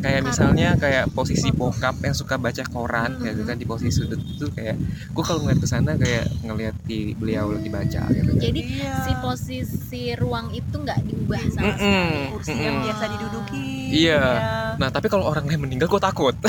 Kayak 0.00 0.20
misalnya 0.22 0.68
kayak 0.74 1.08
posisi 1.10 1.48
bokap 1.50 2.00
yang 2.00 2.12
suka 2.12 2.34
baca 2.34 2.64
koran 2.66 3.16
Mhm. 3.16 3.24
gitu 3.26 3.42
kan 3.44 3.54
di 3.54 3.64
posisi 3.64 3.92
sudut 3.94 4.16
itu 4.18 4.48
kayak 4.48 4.76
gue 5.10 5.22
kalau 5.22 5.40
ngeliat 5.40 5.60
ke 5.60 5.68
sana 5.68 5.92
kayak 5.94 6.24
ngeliat 6.40 6.74
di 6.82 7.12
beliau 7.12 7.52
lagi 7.52 7.68
baca 7.68 8.02
gitu 8.08 8.30
kan. 8.30 8.40
Jadi 8.40 8.60
Iya. 8.62 8.92
si 9.00 9.12
posisi 9.16 10.02
ruang 10.14 10.48
itu 10.50 10.72
nggak 10.74 10.98
diubah 11.02 11.42
sama 11.50 11.64
Mm-mm. 11.68 11.76
sekali. 11.76 12.32
kursi 12.32 12.50
yang 12.50 12.60
Mm-mm. 12.74 12.84
biasa 12.84 13.04
diduduki. 13.08 13.68
Iya. 13.90 14.20
ya. 14.20 14.74
Nah 14.76 14.88
tapi 14.88 15.06
kalau 15.06 15.24
orang 15.26 15.44
lain 15.44 15.60
meninggal 15.60 15.86
gue 15.86 16.00
takut. 16.00 16.34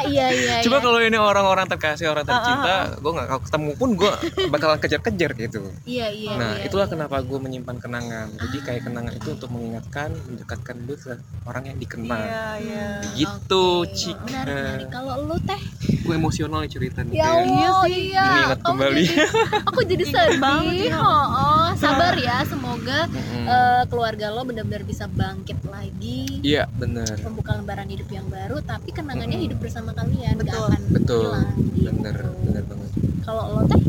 Ah, 0.00 0.08
iya 0.08 0.26
iya. 0.32 0.54
Coba 0.64 0.76
iya. 0.80 0.84
kalau 0.88 0.98
ini 1.04 1.18
orang-orang 1.20 1.66
terkasih 1.68 2.06
orang 2.08 2.24
Ah, 2.24 2.32
ah, 2.32 2.34
tercinta, 2.40 2.74
gue 2.96 3.12
nggak 3.12 3.28
ketemu 3.44 3.70
pun 3.76 3.90
gue 3.96 4.12
bakalan 4.48 4.78
kejar-kejar 4.80 5.30
gitu. 5.36 5.60
Iya 5.84 6.06
iya. 6.08 6.32
Nah 6.40 6.52
iya, 6.56 6.64
itulah 6.68 6.86
iya. 6.88 6.92
kenapa 6.96 7.16
gue 7.20 7.38
menyimpan 7.38 7.76
kenangan. 7.76 8.28
Jadi 8.40 8.58
kayak 8.64 8.82
kenangan 8.88 9.12
itu 9.12 9.28
untuk 9.36 9.48
mengingatkan, 9.52 10.10
mendekatkan 10.24 10.76
gue 10.88 10.96
ke 10.96 11.12
orang 11.44 11.64
yang 11.68 11.78
dikenal. 11.78 12.20
Iya, 12.24 12.46
iya. 12.64 12.86
Gitu 13.12 13.64
Oke, 13.84 13.92
cik. 13.92 14.16
Menarik, 14.24 14.54
menarik. 14.56 14.86
Kalau 14.88 15.14
lu 15.28 15.36
teh, 15.44 15.62
Gue 16.00 16.14
emosional 16.14 16.58
nih 16.60 16.70
cerita 16.70 16.98
nih. 17.00 17.14
ya 17.14 17.28
Allah, 17.28 17.82
sih. 17.84 18.10
iya. 18.10 18.24
Mengingat 18.24 18.58
Kamu 18.58 18.68
kembali. 18.70 19.02
jadi- 19.02 19.30
aku 19.62 19.80
jadi 19.84 20.04
Ingat 20.04 20.32
banget 20.38 20.72
sedih. 20.72 20.92
Oh, 20.96 21.26
oh, 21.30 21.68
sabar 21.74 22.14
ya. 22.16 22.36
Semoga 22.44 23.00
Mm-mm. 23.06 23.44
eh, 23.46 23.82
keluarga 23.86 24.26
lo 24.28 24.42
benar-benar 24.42 24.82
bisa 24.82 25.04
bangkit 25.06 25.58
lagi. 25.64 26.40
Iya 26.40 26.64
bener. 26.72 27.14
Membuka 27.20 27.52
lembaran 27.52 27.86
hidup 27.86 28.08
yang 28.08 28.26
baru, 28.26 28.58
tapi 28.60 28.90
kenangannya 28.90 29.34
Mm-mm. 29.34 29.46
hidup 29.46 29.58
bersama 29.58 29.90
kalian, 29.92 30.34
Betul. 30.36 30.66
akan 30.66 30.80
Betul. 30.90 31.24
hilang. 31.26 31.48
gitu. 31.70 31.90
Bener, 31.90 32.16
bener 32.40 32.62
banget. 32.64 32.90
Kalau 33.20 33.44
lo 33.48 33.62
teh, 33.64 33.80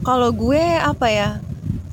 Kalau 0.00 0.30
gue 0.30 0.64
apa 0.74 1.06
ya? 1.08 1.30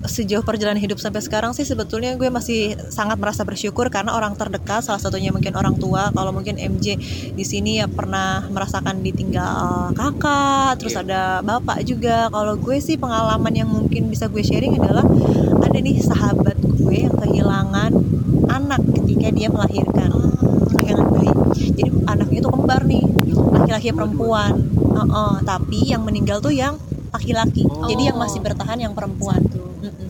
Sejauh 0.05 0.45
perjalanan 0.45 0.77
hidup 0.77 1.01
sampai 1.01 1.25
sekarang 1.25 1.57
sih 1.57 1.65
sebetulnya 1.65 2.13
gue 2.13 2.29
masih 2.29 2.77
sangat 2.93 3.17
merasa 3.17 3.41
bersyukur 3.41 3.89
karena 3.89 4.13
orang 4.13 4.37
terdekat 4.37 4.85
salah 4.85 5.01
satunya 5.01 5.33
mungkin 5.33 5.57
orang 5.57 5.73
tua. 5.73 6.13
Kalau 6.13 6.29
mungkin 6.29 6.61
MJ 6.61 7.01
di 7.33 7.41
sini 7.41 7.81
ya 7.81 7.89
pernah 7.89 8.45
merasakan 8.45 9.01
ditinggal 9.01 9.97
kakak, 9.97 10.77
terus 10.77 10.93
Iya. 10.93 11.01
ada 11.01 11.21
bapak 11.41 11.81
juga. 11.81 12.29
Kalau 12.29 12.53
gue 12.61 12.77
sih 12.77 12.93
pengalaman 13.01 13.49
yang 13.49 13.65
mungkin 13.65 14.13
bisa 14.13 14.29
gue 14.29 14.45
sharing 14.45 14.77
adalah 14.77 15.01
ada 15.65 15.77
nih 15.81 15.97
sahabat 15.97 16.61
gue 16.61 16.97
yang 17.09 17.17
kehilangan 17.17 17.91
anak 18.53 18.81
ketika 19.01 19.33
dia 19.33 19.49
melahirkan 19.49 20.13
kehilangan 20.77 21.09
bayi. 21.09 21.31
Jadi 21.73 21.89
anaknya 22.05 22.39
itu 22.45 22.49
kembar 22.53 22.81
nih, 22.85 23.03
laki-laki 23.33 23.89
perempuan. 23.89 24.51
Heeh, 24.97 25.33
tapi 25.41 25.89
yang 25.89 26.05
meninggal 26.05 26.37
tuh 26.37 26.53
yang 26.53 26.77
laki-laki. 27.13 27.63
Oh. 27.67 27.87
Jadi 27.87 28.11
yang 28.13 28.17
masih 28.19 28.39
bertahan 28.43 28.77
yang 28.79 28.93
perempuan. 28.93 29.41
Mm-mm. 29.43 30.07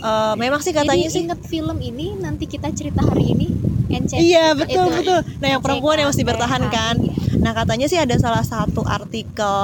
Eh, 0.00 0.34
memang 0.40 0.64
sih 0.64 0.72
katanya 0.72 1.06
Jadi 1.08 1.12
sih 1.12 1.22
inget 1.28 1.40
film 1.44 1.76
ini 1.76 2.16
nanti 2.16 2.48
kita 2.48 2.72
cerita 2.72 3.04
hari 3.04 3.36
ini 3.36 3.48
Iya 3.90 4.54
betul 4.54 4.86
itu. 4.86 4.96
betul. 5.02 5.20
Nah 5.42 5.48
yang 5.50 5.62
perempuan 5.62 5.98
yang 5.98 6.14
NCT, 6.14 6.22
bertahan 6.22 6.62
kan. 6.70 6.96
Nah 7.42 7.52
katanya 7.52 7.86
sih 7.90 7.98
ada 7.98 8.14
salah 8.16 8.46
satu 8.46 8.86
artikel 8.86 9.58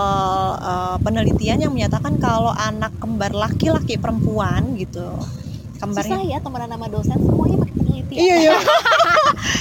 eh, 0.60 0.96
penelitian 1.00 1.62
yang 1.62 1.72
menyatakan 1.72 2.18
kalau 2.18 2.50
anak 2.52 2.92
kembar 2.98 3.32
laki-laki 3.32 3.96
perempuan 3.96 4.74
gitu 4.76 5.06
Susah 5.78 5.78
kembarnya. 5.80 6.16
ya 6.26 6.38
temenan 6.42 6.68
sama 6.72 6.86
dosen 6.90 7.18
semuanya 7.22 7.56
pakai 7.62 7.74
penelitian. 7.78 8.18
Iya 8.18 8.36
iya. 8.42 8.56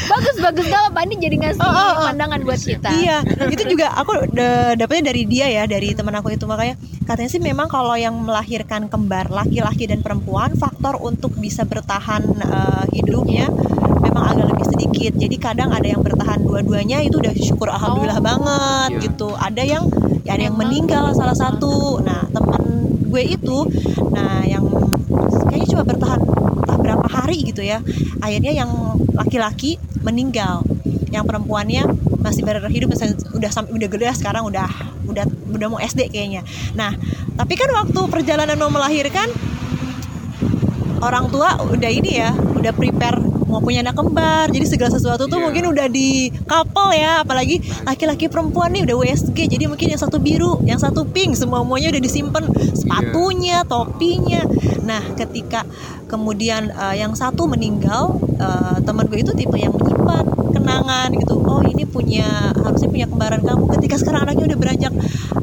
bagus 0.08 0.36
bagus 0.40 0.66
gak 0.66 0.84
apa 0.88 1.00
ini 1.04 1.16
jadi 1.18 1.36
ngasih 1.38 1.60
Oh, 1.60 1.68
oh, 1.68 1.92
oh. 1.96 2.06
pandangan 2.06 2.40
buat 2.42 2.58
kita. 2.58 2.90
Iya, 2.92 3.18
itu 3.48 3.64
juga 3.68 3.94
aku 3.94 4.12
da- 4.30 4.74
dapetnya 4.74 5.10
dari 5.10 5.24
dia 5.24 5.46
ya, 5.48 5.64
dari 5.66 5.92
teman 5.92 6.14
aku 6.14 6.30
itu 6.30 6.46
makanya 6.46 6.76
katanya 7.04 7.30
sih 7.30 7.40
memang 7.40 7.68
kalau 7.68 7.94
yang 7.94 8.14
melahirkan 8.18 8.86
kembar 8.86 9.28
laki-laki 9.28 9.86
dan 9.86 10.00
perempuan 10.00 10.54
faktor 10.54 10.98
untuk 10.98 11.34
bisa 11.36 11.64
bertahan 11.64 12.22
eh, 12.36 12.84
hidupnya 12.94 13.50
memang 14.00 14.24
agak 14.28 14.46
lebih 14.48 14.66
sedikit. 14.68 15.14
Jadi 15.16 15.36
kadang 15.38 15.70
ada 15.70 15.86
yang 15.86 16.00
bertahan 16.00 16.40
dua-duanya 16.40 17.02
itu 17.02 17.18
udah 17.18 17.34
syukur 17.36 17.68
alhamdulillah 17.68 17.94
Oh. 18.16 18.26
banget 18.26 18.90
Iya. 18.92 19.02
gitu. 19.04 19.30
Ada 19.32 19.64
yang 19.64 19.84
ya 20.22 20.32
ada 20.34 20.44
yang 20.44 20.56
meninggal 20.56 21.12
salah 21.12 21.34
satu. 21.34 22.00
Nah, 22.00 22.26
teman 22.28 22.62
gue 23.06 23.24
itu 23.24 23.58
nah 24.12 24.44
yang 24.44 24.66
kayaknya 25.46 25.68
cuma 25.70 25.84
bertahan 25.86 26.20
hari 27.26 27.42
gitu 27.42 27.66
ya. 27.66 27.82
Akhirnya 28.22 28.54
yang 28.54 28.70
laki-laki 29.18 29.82
meninggal 30.06 30.62
yang 31.10 31.26
perempuannya 31.26 31.90
masih 32.22 32.46
berhidup 32.46 32.94
misalnya 32.94 33.18
udah 33.34 33.52
udah 33.74 33.88
gede 33.90 34.06
sekarang 34.14 34.46
udah 34.46 34.70
udah 35.10 35.26
udah 35.58 35.68
mau 35.74 35.82
SD 35.82 36.14
kayaknya. 36.14 36.46
Nah, 36.78 36.94
tapi 37.34 37.58
kan 37.58 37.70
waktu 37.74 38.00
perjalanan 38.14 38.58
mau 38.62 38.70
melahirkan 38.70 39.30
orang 41.02 41.30
tua 41.34 41.58
udah 41.66 41.92
ini 41.92 42.22
ya, 42.22 42.34
udah 42.34 42.74
prepare 42.74 43.35
mau 43.46 43.62
punya 43.62 43.82
anak 43.86 43.96
kembar. 43.96 44.50
Jadi 44.52 44.66
segala 44.66 44.92
sesuatu 44.92 45.30
tuh 45.30 45.38
Iya. 45.40 45.46
mungkin 45.48 45.64
udah 45.72 45.88
di 45.88 46.34
couple 46.46 46.92
ya, 46.94 47.22
apalagi 47.24 47.62
laki-laki 47.86 48.28
perempuan 48.28 48.74
nih 48.74 48.84
udah 48.86 48.96
WSG. 49.00 49.48
Jadi 49.48 49.66
mungkin 49.70 49.88
yang 49.96 50.02
satu 50.02 50.18
biru, 50.20 50.60
yang 50.68 50.82
satu 50.82 51.06
pink, 51.08 51.38
semua 51.38 51.62
semuanya 51.64 51.96
udah 51.96 52.04
disimpan 52.04 52.44
sepatunya, 52.76 53.64
topinya. 53.66 54.42
Nah, 54.84 55.02
ketika 55.16 55.64
kemudian 56.06 56.70
eh, 56.70 56.96
yang 57.02 57.16
satu 57.16 57.48
meninggal, 57.50 58.20
eh, 58.38 58.78
teman 58.84 59.08
gue 59.08 59.24
itu 59.24 59.32
tipe 59.34 59.56
yang 59.58 59.74
menyimpan 59.74 60.35
kenangan 60.66 61.14
gitu. 61.14 61.36
Oh, 61.46 61.62
ini 61.62 61.86
punya 61.86 62.50
harusnya 62.58 62.90
punya 62.90 63.06
kembaran 63.06 63.42
kamu. 63.46 63.64
Ketika 63.78 63.96
sekarang 64.02 64.26
anaknya 64.26 64.46
udah 64.50 64.58
beranjak 64.58 64.94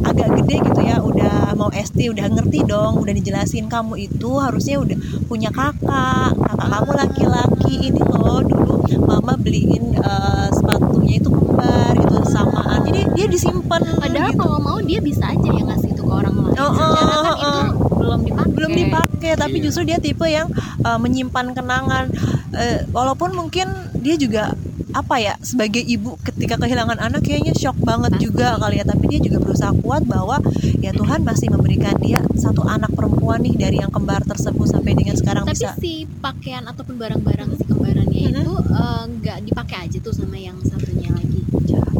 agak 0.02 0.28
gede 0.42 0.56
gitu 0.66 0.80
ya, 0.82 0.98
udah 0.98 1.54
mau 1.54 1.70
SD, 1.70 2.10
udah 2.10 2.26
ngerti 2.26 2.66
dong, 2.66 2.98
udah 2.98 3.14
dijelasin 3.14 3.70
kamu 3.70 4.10
itu 4.10 4.30
harusnya 4.42 4.82
udah 4.82 4.98
punya 5.30 5.54
kakak, 5.54 6.34
kakak 6.34 6.68
kamu 6.74 6.90
laki-laki 6.98 7.74
ini 7.94 8.02
loh 8.02 8.42
dulu 8.42 8.82
mama 9.06 9.38
beliin 9.38 9.94
eh, 9.94 10.48
sepatunya 10.50 11.22
itu 11.22 11.30
kembar 11.30 11.94
gitu 11.94 12.16
samaan. 12.26 12.82
Jadi 12.82 13.00
dia 13.14 13.26
disimpan 13.30 13.80
Padahal 14.02 14.34
gitu. 14.34 14.42
kalau 14.42 14.58
mau 14.58 14.78
dia 14.82 14.98
bisa 14.98 15.30
aja 15.30 15.48
yang 15.48 15.70
ngasih 15.70 15.94
itu 15.94 16.02
ke 16.02 16.12
orang 16.12 16.34
lain. 16.34 16.58
Oh, 16.58 16.66
oh, 16.66 16.74
kan 16.74 17.24
oh, 17.30 17.36
itu 17.38 17.60
oh. 17.62 17.68
belum 18.02 18.20
dipakai. 18.26 18.50
belum 18.52 18.72
dipakai 18.74 19.32
tapi 19.38 19.56
Iya. 19.62 19.64
justru 19.70 19.82
dia 19.86 19.98
tipe 20.02 20.26
yang 20.26 20.50
uh, 20.82 20.98
menyimpan 20.98 21.54
kenangan 21.54 22.10
Uh, 22.52 22.84
walaupun 22.92 23.32
mungkin 23.32 23.64
dia 23.96 24.12
juga 24.20 24.52
apa 24.92 25.16
ya 25.16 25.34
sebagai 25.40 25.80
ibu 25.80 26.14
ketika 26.22 26.56
kehilangan 26.56 26.98
anak 26.98 27.22
kayaknya 27.22 27.52
shock 27.52 27.76
banget 27.78 28.12
Pasti. 28.12 28.24
juga 28.24 28.56
kali 28.56 28.76
ya 28.76 28.84
tapi 28.84 29.04
dia 29.06 29.20
juga 29.20 29.38
berusaha 29.38 29.72
kuat 29.74 30.04
bahwa 30.04 30.36
ya 30.78 30.92
Tuhan 30.92 31.20
masih 31.22 31.48
memberikan 31.48 31.96
dia 31.98 32.20
satu 32.34 32.62
anak 32.62 32.92
perempuan 32.92 33.40
nih 33.40 33.56
dari 33.58 33.76
yang 33.78 33.88
kembar 33.88 34.20
tersebut 34.22 34.68
sampai 34.68 34.92
dengan 34.92 35.14
sekarang 35.14 35.44
Tapi 35.44 35.54
bisa 35.54 35.72
si 35.76 35.92
pakaian 36.18 36.64
ataupun 36.64 36.94
barang-barang 36.94 37.48
si 37.54 37.64
kembarannya 37.64 38.20
Mhm. 38.22 38.32
itu 38.38 38.52
eh, 38.70 39.02
nggak 39.12 39.38
dipakai 39.42 39.76
aja 39.82 39.98
tuh 39.98 40.12
sama 40.12 40.36
yang 40.36 40.56
satunya 40.60 41.08
lagi. 41.10 41.40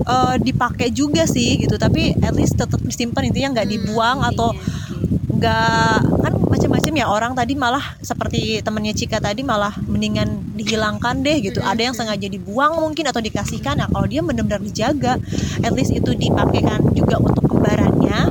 uh, 0.05 0.35
dipakai 0.37 0.91
juga 0.91 1.25
sih 1.25 1.57
gitu 1.59 1.75
tapi 1.77 2.13
at 2.19 2.33
least 2.33 2.55
tetap 2.55 2.79
disimpan 2.79 3.25
intinya 3.25 3.49
nggak 3.55 3.67
Hmm, 3.67 3.75
dibuang 3.79 4.19
atau 4.23 4.51
intinya, 4.51 4.69
oke. 4.93 5.33
nggak 5.33 5.97
kan 6.21 6.35
macam-macam 6.53 6.93
ya. 6.93 7.07
Orang 7.09 7.33
tadi 7.33 7.57
malah 7.57 7.97
seperti 8.05 8.61
temennya 8.61 8.93
Cika 8.93 9.19
tadi 9.19 9.41
malah 9.41 9.73
mendingan 9.89 10.53
dihilangkan 10.53 11.25
deh 11.25 11.41
gitu. 11.41 11.65
Ada 11.65 11.89
yang 11.89 11.95
sengaja 11.97 12.29
dibuang 12.29 12.77
mungkin 12.77 13.09
atau 13.09 13.25
dikasihkan. 13.25 13.81
Nah 13.81 13.89
kalau 13.89 14.05
dia 14.05 14.21
benar-benar 14.21 14.61
dijaga 14.61 15.17
at 15.65 15.73
least 15.73 15.97
itu 15.97 16.13
dipakaikan 16.13 16.93
juga 16.93 17.17
untuk 17.17 17.49
kembarannya 17.49 18.29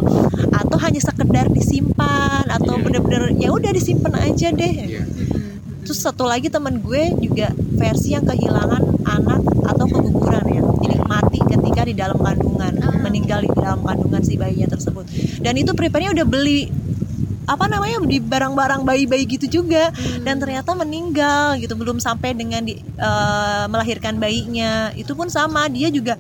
atau 0.54 0.78
hanya 0.78 1.02
sekedar 1.02 1.50
disimpan 1.50 2.46
atau 2.46 2.78
Iya. 2.78 2.84
benar-benar 2.86 3.22
ya 3.36 3.50
udah 3.50 3.72
disimpan 3.74 4.14
aja 4.22 4.54
deh. 4.54 4.74
Iya. 4.78 5.04
Terus 5.82 6.00
satu 6.06 6.30
lagi 6.30 6.48
temen 6.48 6.78
gue 6.80 7.10
juga 7.20 7.50
versi 7.76 8.14
yang 8.14 8.24
kehilangan 8.24 9.02
anak 9.02 9.42
atau 9.66 9.86
keguguran 9.90 10.46
ya. 10.46 10.62
Jadi 10.86 10.96
mati 11.04 11.40
ketika 11.42 11.82
di 11.84 11.94
dalam 11.98 12.22
kandungan 12.22 12.74
Ah. 12.86 12.96
meninggal 13.02 13.42
di 13.42 13.50
dalam 13.52 13.82
kandungan 13.82 14.22
si 14.22 14.38
bayinya 14.38 14.70
tersebut. 14.70 15.10
Dan 15.42 15.58
itu 15.58 15.74
prepare-nya 15.74 16.14
udah 16.14 16.28
beli 16.30 16.70
apa 17.50 17.66
namanya 17.66 17.98
di 18.06 18.22
barang-barang 18.22 18.86
bayi-bayi 18.86 19.26
gitu 19.26 19.62
juga. 19.62 19.90
Hmm. 19.92 20.24
dan 20.24 20.38
ternyata 20.38 20.72
meninggal 20.78 21.58
gitu 21.58 21.74
belum 21.74 21.98
sampai 21.98 22.38
dengan 22.38 22.62
di, 22.64 22.78
eh, 22.80 23.66
melahirkan 23.70 24.18
bayinya. 24.22 24.94
Itu 24.94 25.18
pun 25.18 25.28
sama 25.28 25.66
dia 25.68 25.90
juga 25.90 26.16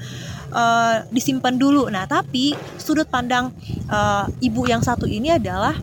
eh, 0.51 0.95
disimpan 1.13 1.55
dulu. 1.55 1.87
Nah 1.87 2.03
tapi 2.09 2.57
sudut 2.81 3.07
pandang 3.07 3.53
eh, 3.87 4.25
ibu 4.43 4.65
yang 4.67 4.81
satu 4.81 5.05
ini 5.05 5.31
adalah 5.37 5.77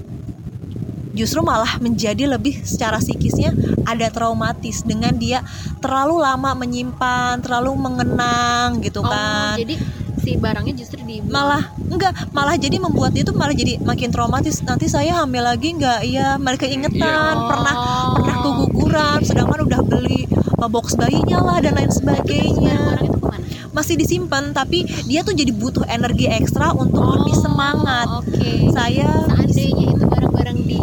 justru 1.16 1.42
malah 1.42 1.82
menjadi 1.82 2.30
lebih 2.30 2.62
secara 2.62 3.02
psikisnya 3.02 3.50
ada 3.82 4.06
traumatis 4.06 4.86
dengan 4.86 5.10
dia 5.18 5.42
terlalu 5.82 6.22
lama 6.22 6.54
menyimpan 6.54 7.42
terlalu 7.42 7.74
mengenang 7.74 8.78
gitu 8.86 9.02
Oh, 9.02 9.10
kan. 9.10 9.58
jadi 9.58 9.74
si 10.18 10.36
barangnya 10.36 10.74
justru 10.74 10.98
di 11.02 11.22
malah 11.22 11.72
enggak 11.78 12.12
malah 12.30 12.54
jadi 12.54 12.76
membuat 12.76 13.14
dia 13.14 13.22
tuh 13.22 13.34
malah 13.34 13.54
jadi 13.54 13.78
makin 13.80 14.10
traumatis 14.10 14.60
nanti 14.62 14.86
saya 14.86 15.22
hamil 15.22 15.42
lagi 15.42 15.74
enggak 15.74 16.02
iya 16.02 16.36
mereka 16.36 16.66
ingetan 16.66 16.98
Iya. 16.98 17.46
pernah 17.46 17.74
pernah 18.14 18.36
keguguran 18.42 19.18
sedangkan 19.22 19.60
udah 19.64 19.80
beli 19.82 20.26
uh, 20.58 20.68
box 20.68 20.94
bayinya 20.94 21.38
lah 21.40 21.58
dan 21.58 21.74
lain 21.74 21.88
sebagainya 21.88 22.76
barang 22.98 23.06
itu 23.06 23.18
ke 23.18 23.28
mana? 23.28 23.44
masih 23.70 23.94
disimpan 23.94 24.44
tapi 24.50 24.82
dia 25.06 25.22
tuh 25.22 25.32
jadi 25.32 25.50
butuh 25.50 25.86
energi 25.86 26.26
ekstra 26.26 26.72
untuk 26.72 27.02
lebih 27.06 27.34
Oh, 27.38 27.42
semangat 27.44 28.08
Oke. 28.22 28.70
saya 28.70 29.06
Seandainya 29.26 29.86
itu 29.90 30.04
barang-barang 30.04 30.58
di 30.62 30.78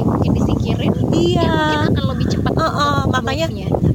mungkin 0.00 0.30
disingkirin, 0.34 0.92
iya 1.12 1.42
ya 1.44 1.48
mungkin 1.48 1.80
akan 1.92 2.04
lebih 2.12 2.26
cepat. 2.28 2.52
Uh-uh, 2.52 2.98
untuk 3.08 3.22
makanya. 3.24 3.46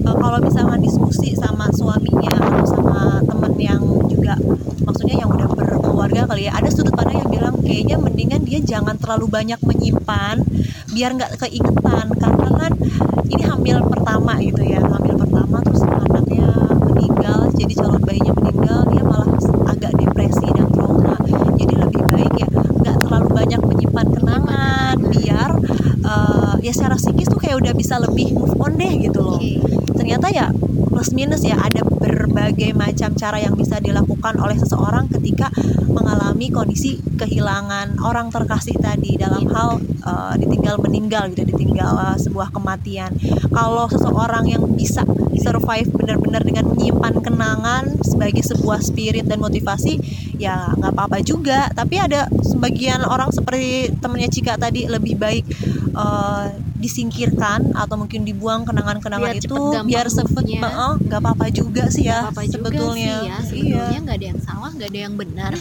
Uh, 0.04 0.16
kalau 0.16 0.38
misalkan 0.40 0.80
diskusi 0.80 1.34
sama 1.34 1.68
suaminya 1.70 2.34
atau 2.34 2.66
sama 2.66 3.02
temen 3.22 3.54
yang 3.58 3.82
juga 4.24 4.40
maksudnya 4.88 5.20
yang 5.20 5.30
udah 5.36 5.48
berkeluarga 5.52 6.24
kali 6.24 6.48
ya. 6.48 6.56
Ada 6.56 6.72
sudut 6.72 6.96
pandang 6.96 7.20
yang 7.20 7.30
bilang 7.30 7.56
kayaknya 7.60 8.00
mendingan 8.00 8.42
dia 8.48 8.64
jangan 8.64 8.96
terlalu 8.96 9.28
banyak 9.28 9.60
menyimpan 9.60 10.40
biar 10.96 11.12
nggak 11.20 11.44
keingetan. 11.44 12.08
Karena 12.16 12.50
kan 12.56 12.72
ini 13.28 13.44
hamil 13.44 13.84
pertama 13.92 14.40
gitu 14.40 14.64
ya 14.64 14.80
hamil 14.80 15.20
pertama 15.20 15.60
terus 15.60 15.84
anaknya 15.84 16.48
meninggal 16.88 17.52
jadi 17.52 17.74
calon 17.76 18.00
bayinya 18.00 18.32
meninggal 18.40 18.80
dia 18.96 19.04
malah 19.04 19.28
agak 19.68 19.92
depresi 20.00 20.48
dan 20.56 20.72
trauma. 20.72 21.20
Jadi 21.60 21.74
lebih 21.76 22.02
baik 22.08 22.32
ya 22.40 22.48
nggak 22.80 22.96
terlalu 23.04 23.28
banyak 23.28 23.60
menyimpan 23.60 24.08
kenangan 24.08 24.96
biar 25.12 25.50
uh, 26.08 26.56
ya 26.64 26.72
secara 26.72 26.96
psikis 26.96 27.28
tuh 27.28 27.44
kayak 27.44 27.60
udah 27.60 27.76
bisa 27.76 28.00
lebih 28.00 28.32
move 28.40 28.56
on 28.56 28.80
deh 28.80 28.94
gitu 29.04 29.20
loh. 29.20 29.40
Ternyata 30.00 30.32
ya 30.32 30.48
plus 30.88 31.12
minus 31.12 31.44
ya 31.44 31.60
ada 31.60 31.84
berbagai 32.14 32.78
macam 32.78 33.18
cara 33.18 33.42
yang 33.42 33.58
bisa 33.58 33.82
dilakukan 33.82 34.38
oleh 34.38 34.58
seseorang 34.62 35.10
ketika 35.10 35.50
mengalami 35.90 36.54
kondisi 36.54 37.02
kehilangan 37.18 37.98
orang 38.02 38.30
terkasih 38.30 38.78
tadi 38.78 39.18
dalam 39.18 39.50
hal 39.50 39.82
uh, 40.06 40.34
ditinggal 40.38 40.78
meninggal 40.82 41.34
gitu 41.34 41.44
ditinggal 41.46 41.94
uh, 41.98 42.18
sebuah 42.18 42.54
kematian. 42.54 43.14
Kalau 43.50 43.90
seseorang 43.90 44.46
yang 44.46 44.64
bisa 44.74 45.02
survive 45.42 45.90
benar-benar 45.92 46.46
dengan 46.46 46.70
menyimpan 46.70 47.14
kenangan 47.20 47.84
sebagai 48.06 48.46
sebuah 48.46 48.80
spirit 48.80 49.26
dan 49.26 49.42
motivasi 49.42 50.00
ya 50.38 50.72
nggak 50.78 50.94
apa-apa 50.94 51.18
juga. 51.26 51.70
Tapi 51.74 51.98
ada 51.98 52.30
sebagian 52.46 53.02
orang 53.04 53.34
seperti 53.34 53.92
temennya 53.98 54.30
Cika 54.30 54.56
tadi 54.62 54.86
lebih 54.86 55.18
baik 55.18 55.44
uh, 55.98 56.73
disingkirkan 56.84 57.72
atau 57.72 57.96
mungkin 57.96 58.28
dibuang 58.28 58.68
kenangan-kenangan 58.68 59.40
itu 59.40 59.56
biar 59.88 60.12
sepet 60.12 60.44
nggak 61.00 61.20
apa-apa 61.24 61.48
juga 61.50 61.88
sih 61.88 62.06
ya 62.06 62.28
Nggak 62.28 62.36
apa-apa 62.36 62.44
juga 62.44 62.68
sebetulnya. 62.70 62.94
sih 63.00 63.08
ya 63.08 63.20
iya. 63.24 63.38
sebetulnya 63.40 64.00
nggak 64.04 64.18
ada 64.20 64.28
yang 64.28 64.40
salah 64.44 64.70
nggak 64.76 64.90
ada 64.92 65.00
yang 65.00 65.16
benar 65.16 65.54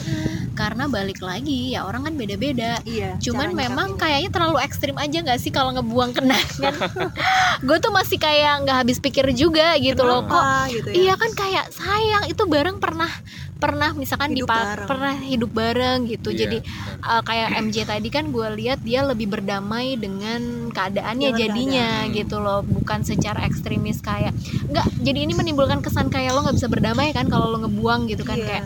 karena 0.53 0.85
balik 0.87 1.19
lagi 1.19 1.73
ya 1.73 1.83
orang 1.83 2.05
kan 2.05 2.15
beda-beda 2.15 2.79
iya 2.85 3.17
cuman 3.19 3.53
memang 3.53 3.97
kayaknya 3.97 4.29
terlalu 4.29 4.59
ekstrim 4.61 4.95
aja 4.95 5.19
nggak 5.19 5.39
sih 5.39 5.49
kalau 5.49 5.73
ngebuang 5.73 6.13
kenangan 6.13 6.75
gue 7.67 7.77
tuh 7.79 7.91
masih 7.91 8.17
kayak 8.17 8.63
nggak 8.63 8.77
habis 8.79 8.99
pikir 8.99 9.27
juga 9.33 9.75
gitu 9.77 10.03
loh 10.03 10.25
kok 10.25 10.45
gitu 10.69 10.89
ya 10.89 10.95
iya 10.95 11.15
kan 11.17 11.31
kayak 11.33 11.67
sayang 11.71 12.25
itu 12.27 12.43
bareng 12.45 12.77
pernah 12.77 13.09
pernah 13.57 13.95
misalkan 13.95 14.35
Hidup 14.35 14.43
di 14.43 14.51
bareng. 14.51 14.89
pernah 14.91 15.15
hidup 15.15 15.51
bareng 15.53 15.99
gitu 16.09 16.29
Iya, 16.29 16.39
jadi 16.41 16.59
uh, 17.01 17.23
kayak 17.23 17.49
MJ 17.63 17.77
tadi 17.87 18.09
kan 18.11 18.25
gue 18.29 18.49
lihat 18.59 18.83
dia 18.83 19.07
lebih 19.07 19.31
berdamai 19.31 19.95
dengan 19.95 20.43
keadaannya 20.69 21.31
Dengan 21.31 21.39
jadinya 21.39 21.89
keadaan. 22.03 22.17
gitu 22.19 22.37
loh 22.43 22.61
bukan 22.61 23.07
secara 23.07 23.47
ekstremis 23.47 24.03
kayak 24.03 24.35
nggak 24.67 24.83
jadi 24.99 25.19
ini 25.23 25.33
menimbulkan 25.33 25.79
kesan 25.79 26.11
kayak 26.11 26.35
lo 26.35 26.43
nggak 26.43 26.59
bisa 26.59 26.67
berdamai 26.67 27.15
kan 27.15 27.31
kalau 27.31 27.49
lo 27.49 27.63
ngebuang 27.63 28.11
gitu 28.11 28.27
kan 28.27 28.35
Iya. 28.35 28.47
kayak 28.51 28.65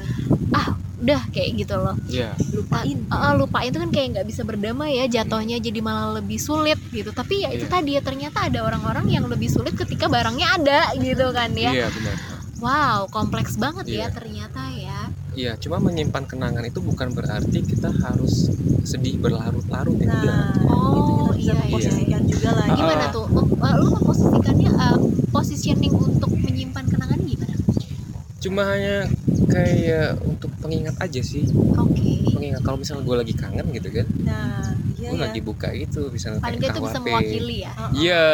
ah 0.54 0.72
udah 0.96 1.28
kayak 1.28 1.50
gitu 1.56 1.76
loh 1.76 1.92
Iya. 2.06 2.32
lupain 2.50 2.96
ah, 3.08 3.32
lupain 3.32 3.68
itu 3.68 3.76
kan 3.76 3.90
kayak 3.90 4.06
nggak 4.14 4.26
bisa 4.26 4.42
berdamai 4.42 4.96
ya 4.96 5.04
jatuhnya 5.06 5.56
jadi 5.58 5.78
malah 5.78 6.16
lebih 6.16 6.38
sulit 6.38 6.80
gitu 6.88 7.12
tapi 7.12 7.44
ya 7.44 7.52
itu 7.52 7.64
Iya. 7.64 7.72
tadi 7.72 7.90
ya 7.92 8.00
ternyata 8.00 8.38
ada 8.42 8.64
orang-orang 8.64 9.04
yang 9.06 9.24
lebih 9.24 9.46
sulit 9.46 9.74
ketika 9.74 10.06
barangnya 10.06 10.56
ada 10.56 10.80
gitu 10.96 11.28
kan 11.30 11.52
ya 11.52 11.70
Iya 11.70 11.88
benar. 11.90 12.16
wow 12.56 12.98
kompleks 13.08 13.54
banget 13.54 13.84
ya 13.86 13.94
Iya. 14.02 14.06
ternyata 14.10 14.62
ya 14.72 15.00
Iya, 15.36 15.52
cuma 15.60 15.76
menyimpan 15.78 16.24
kenangan 16.24 16.64
itu 16.64 16.80
bukan 16.80 17.12
berarti 17.12 17.60
kita 17.60 17.92
harus 17.92 18.48
sedih 18.82 19.20
berlarut-larut 19.20 19.92
ya. 19.94 20.08
enggak. 20.08 20.32
nah 20.32 20.48
Oh, 20.64 20.96
itu 20.96 21.12
kita 21.12 21.28
bisa 21.28 21.36
iya, 21.36 21.52
iya. 21.52 21.54
memposisikan 21.60 22.22
juga 22.24 22.50
lah 22.50 22.64
Ah, 22.64 22.72
gimana 22.72 23.04
ah. 23.04 23.12
tuh 23.12 23.26
Oh, 23.28 23.44
uh, 23.60 23.74
lu 23.76 23.86
memposisikannya 23.92 24.70
uh, 24.72 24.96
positioning 25.28 25.92
untuk 25.92 26.32
menyimpan 26.32 26.84
kenangan 26.88 27.20
gimana 27.20 27.52
Cuma 28.38 28.62
hanya 28.64 29.10
kayak 29.44 30.20
untuk 30.24 30.50
pengingat 30.58 30.96
aja 30.98 31.20
sih. 31.20 31.44
oke. 31.52 32.36
Pengingat 32.36 32.62
kalau 32.64 32.80
misalnya 32.80 33.02
gue 33.04 33.16
lagi 33.16 33.34
kangen 33.36 33.66
gitu 33.72 33.88
kan, 33.92 34.06
nah 34.24 34.72
iya 34.96 35.08
gue 35.12 35.18
ya 35.18 35.24
lagi 35.28 35.40
buka 35.44 35.68
itu 35.72 36.00
misalnya 36.12 36.40
paling 36.40 36.60
kayak 36.60 36.74
itu 36.76 36.80
bisa 36.84 36.98
mewakili 37.00 37.56
ya. 37.64 37.72
Iya, 37.96 38.26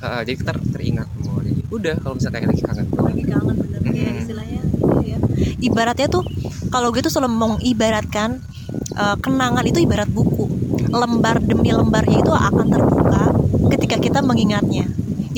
ah, 0.00 0.20
jadi 0.24 0.36
kita 0.36 0.52
teringat 0.72 1.08
semua. 1.20 1.40
Jadi 1.44 1.60
udah 1.68 1.94
kalau 2.00 2.14
misalnya 2.16 2.34
kayak 2.40 2.50
lagi 2.52 2.62
kangen 2.64 2.86
lagi 2.92 3.22
kangen 3.24 3.54
bener. 3.56 3.80
Kayak 3.84 3.96
Mm-mm. 3.98 4.22
istilahnya 4.24 4.60
gitu 4.64 5.04
ya 5.04 5.18
ibaratnya 5.62 6.08
tuh 6.10 6.24
kalau 6.68 6.92
gue 6.92 7.02
tuh 7.02 7.12
selalu 7.12 7.32
mengibaratkan 7.34 8.42
eh, 8.96 9.16
kenangan 9.20 9.64
itu 9.66 9.82
ibarat 9.82 10.08
buku. 10.10 10.46
Lembar 10.88 11.44
demi 11.44 11.68
lembarnya 11.68 12.24
itu 12.24 12.32
akan 12.32 12.66
terbuka 12.72 13.22
ketika 13.76 13.96
kita 14.00 14.20
mengingatnya 14.24 14.88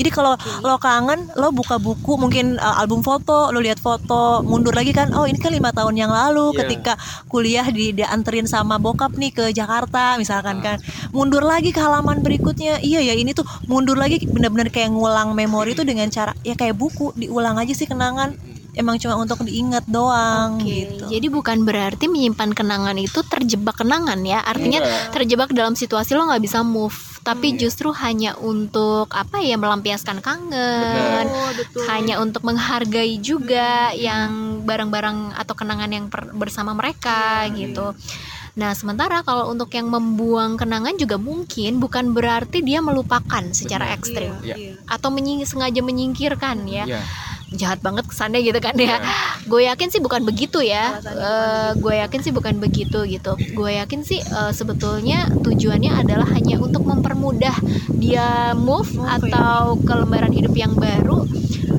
jadi 0.01 0.09
kalau 0.09 0.33
lo 0.61 0.75
kangen 0.75 1.29
lo 1.37 1.53
buka 1.53 1.77
buku 1.77 2.17
mungkin 2.17 2.57
eh, 2.57 2.75
album 2.81 2.99
foto 3.01 3.53
lo 3.53 3.61
lihat 3.61 3.77
foto 3.77 4.41
mundur 4.41 4.73
lagi 4.73 4.91
kan 4.91 5.13
oh 5.13 5.23
ini 5.23 5.37
kan 5.37 5.53
lima 5.53 5.69
tahun 5.69 5.93
yang 5.95 6.09
lalu 6.09 6.51
Iya. 6.51 6.57
ketika 6.65 6.93
kuliah 7.29 7.63
di 7.69 7.93
dianterin 7.93 8.49
sama 8.49 8.75
bokap 8.75 9.13
nih 9.13 9.29
ke 9.29 9.45
Jakarta 9.51 10.17
misalkan 10.17 10.57
Ah. 10.59 10.63
kan 10.73 10.77
mundur 11.11 11.45
lagi 11.45 11.69
ke 11.69 11.77
halaman 11.77 12.19
berikutnya 12.19 12.81
iya 12.81 12.99
ya 12.99 13.13
ini 13.13 13.31
tuh 13.31 13.45
mundur 13.65 13.95
lagi 13.95 14.19
bener-bener 14.25 14.67
kayak 14.67 14.89
ngulang 14.89 15.31
memori 15.31 15.71
itu 15.71 15.85
dengan 15.85 16.09
cara 16.09 16.33
ya 16.41 16.57
kayak 16.57 16.73
buku 16.73 17.13
diulang 17.13 17.55
aja 17.55 17.71
sih 17.71 17.85
kenangan 17.85 18.33
emang 18.71 18.95
cuma 18.95 19.15
untuk 19.15 19.43
diingat 19.43 19.83
doang 19.85 20.57
Oke, 20.57 20.87
gitu 20.87 21.03
jadi 21.07 21.27
bukan 21.27 21.61
berarti 21.61 22.05
menyimpan 22.05 22.51
kenangan 22.51 22.95
itu 22.95 23.19
terjebak 23.21 23.75
kenangan 23.77 24.19
ya. 24.21 24.39
Artinya 24.41 24.79
Enggak. 24.79 25.11
terjebak 25.11 25.49
dalam 25.51 25.73
situasi 25.73 26.13
lo 26.13 26.23
nggak 26.23 26.39
bisa 26.39 26.61
move, 26.61 26.95
tapi 27.21 27.51
Iya. 27.51 27.67
justru 27.67 27.91
hanya 27.93 28.33
untuk 28.37 29.11
apa 29.11 29.39
ya 29.39 29.55
melampiaskan 29.55 30.19
kangen, 30.19 31.25
Oh, 31.27 31.51
betul. 31.51 31.83
hanya 31.85 32.17
untuk 32.17 32.41
menghargai 32.41 33.19
juga 33.19 33.91
yang 33.91 34.31
barang-barang 34.61 35.35
atau 35.35 35.53
kenangan 35.53 35.89
yang 35.89 36.05
per- 36.07 36.31
bersama 36.31 36.71
mereka 36.71 37.43
gitu. 37.51 37.91
Nah, 38.51 38.71
sementara 38.71 39.19
kalau 39.21 39.47
untuk 39.47 39.71
yang 39.71 39.87
membuang 39.87 40.55
kenangan 40.55 40.95
juga 40.95 41.15
mungkin 41.15 41.79
bukan 41.79 42.11
berarti 42.11 42.59
dia 42.59 42.79
melupakan 42.79 43.43
secara 43.49 43.87
Benar. 43.87 43.97
ekstrim 43.97 44.31
Iya, 44.39 44.43
Iya. 44.43 44.55
iya. 44.57 44.71
atau 44.85 45.07
menying- 45.07 45.43
sengaja 45.43 45.79
menyingkirkan 45.79 46.67
ya. 46.67 46.83
Iya. 46.85 47.01
Jahat 47.51 47.79
banget 47.79 48.07
kesannya 48.07 48.39
gitu 48.41 48.57
kan 48.57 48.73
ya. 48.73 48.95
Iya. 48.95 48.99
gue 49.43 49.61
yakin 49.65 49.87
sih 49.89 49.99
bukan 49.99 50.23
begitu 50.23 50.59
ya. 50.59 50.95
Eh, 50.95 51.01
begitu. 51.01 51.79
gue 51.79 51.93
yakin 51.99 52.19
sih 52.21 52.31
bukan 52.31 52.55
begitu 52.57 52.99
gitu. 53.05 53.31
Gue 53.51 53.75
yakin 53.75 54.01
sih 54.01 54.19
eh, 54.19 54.51
sebetulnya 54.51 55.27
tujuannya 55.37 55.91
adalah 55.97 56.27
hanya 56.31 56.57
untuk 56.57 56.83
mempermudah 56.83 57.53
dia 57.93 58.53
move 58.53 58.71
Move, 58.71 59.03
ya. 59.03 59.19
atau 59.19 59.75
ke 59.77 59.93
lembaran 59.93 60.31
hidup 60.31 60.55
yang 60.55 60.73
baru. 60.73 61.27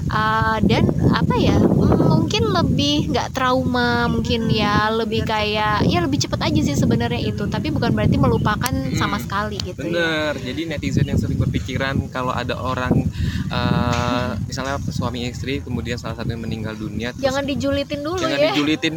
Ah, 0.06 0.60
dan 0.60 0.84
apa 1.08 1.40
ya 1.40 1.56
mm, 1.56 2.04
mungkin 2.04 2.52
lebih 2.52 3.08
nggak 3.08 3.32
trauma 3.32 4.04
mungkin 4.06 4.44
ya 4.46 4.92
lebih 4.92 5.24
kayak 5.24 5.88
ya 5.88 5.98
lebih 6.04 6.20
cepet 6.20 6.36
aja 6.38 6.60
sih 6.62 6.76
sebenarnya 6.76 7.16
itu. 7.22 7.48
tapi 7.48 7.72
bukan 7.72 7.96
berarti 7.96 8.20
melupakan 8.20 8.72
sama 8.92 9.16
Hmm, 9.16 9.24
sekali 9.24 9.56
gitu 9.58 9.80
ya. 9.80 9.88
Bener, 9.88 10.32
jadi 10.36 10.60
netizen 10.68 11.08
yang 11.08 11.16
sering 11.16 11.40
berpikiran 11.40 11.96
kalau 12.12 12.28
ada 12.28 12.54
orang 12.54 13.08
eh, 13.48 14.28
misalnya 14.44 14.76
suami 14.84 15.32
istri 15.32 15.61
kemudian 15.62 15.96
salah 15.96 16.18
satunya 16.18 16.38
meninggal 16.38 16.74
dunia 16.74 17.14
terus 17.14 17.24
jangan 17.24 17.42
dijulitin 17.46 18.00
dulu 18.02 18.18
jangan 18.18 18.38
ya. 18.38 18.46
dijulitin 18.52 18.94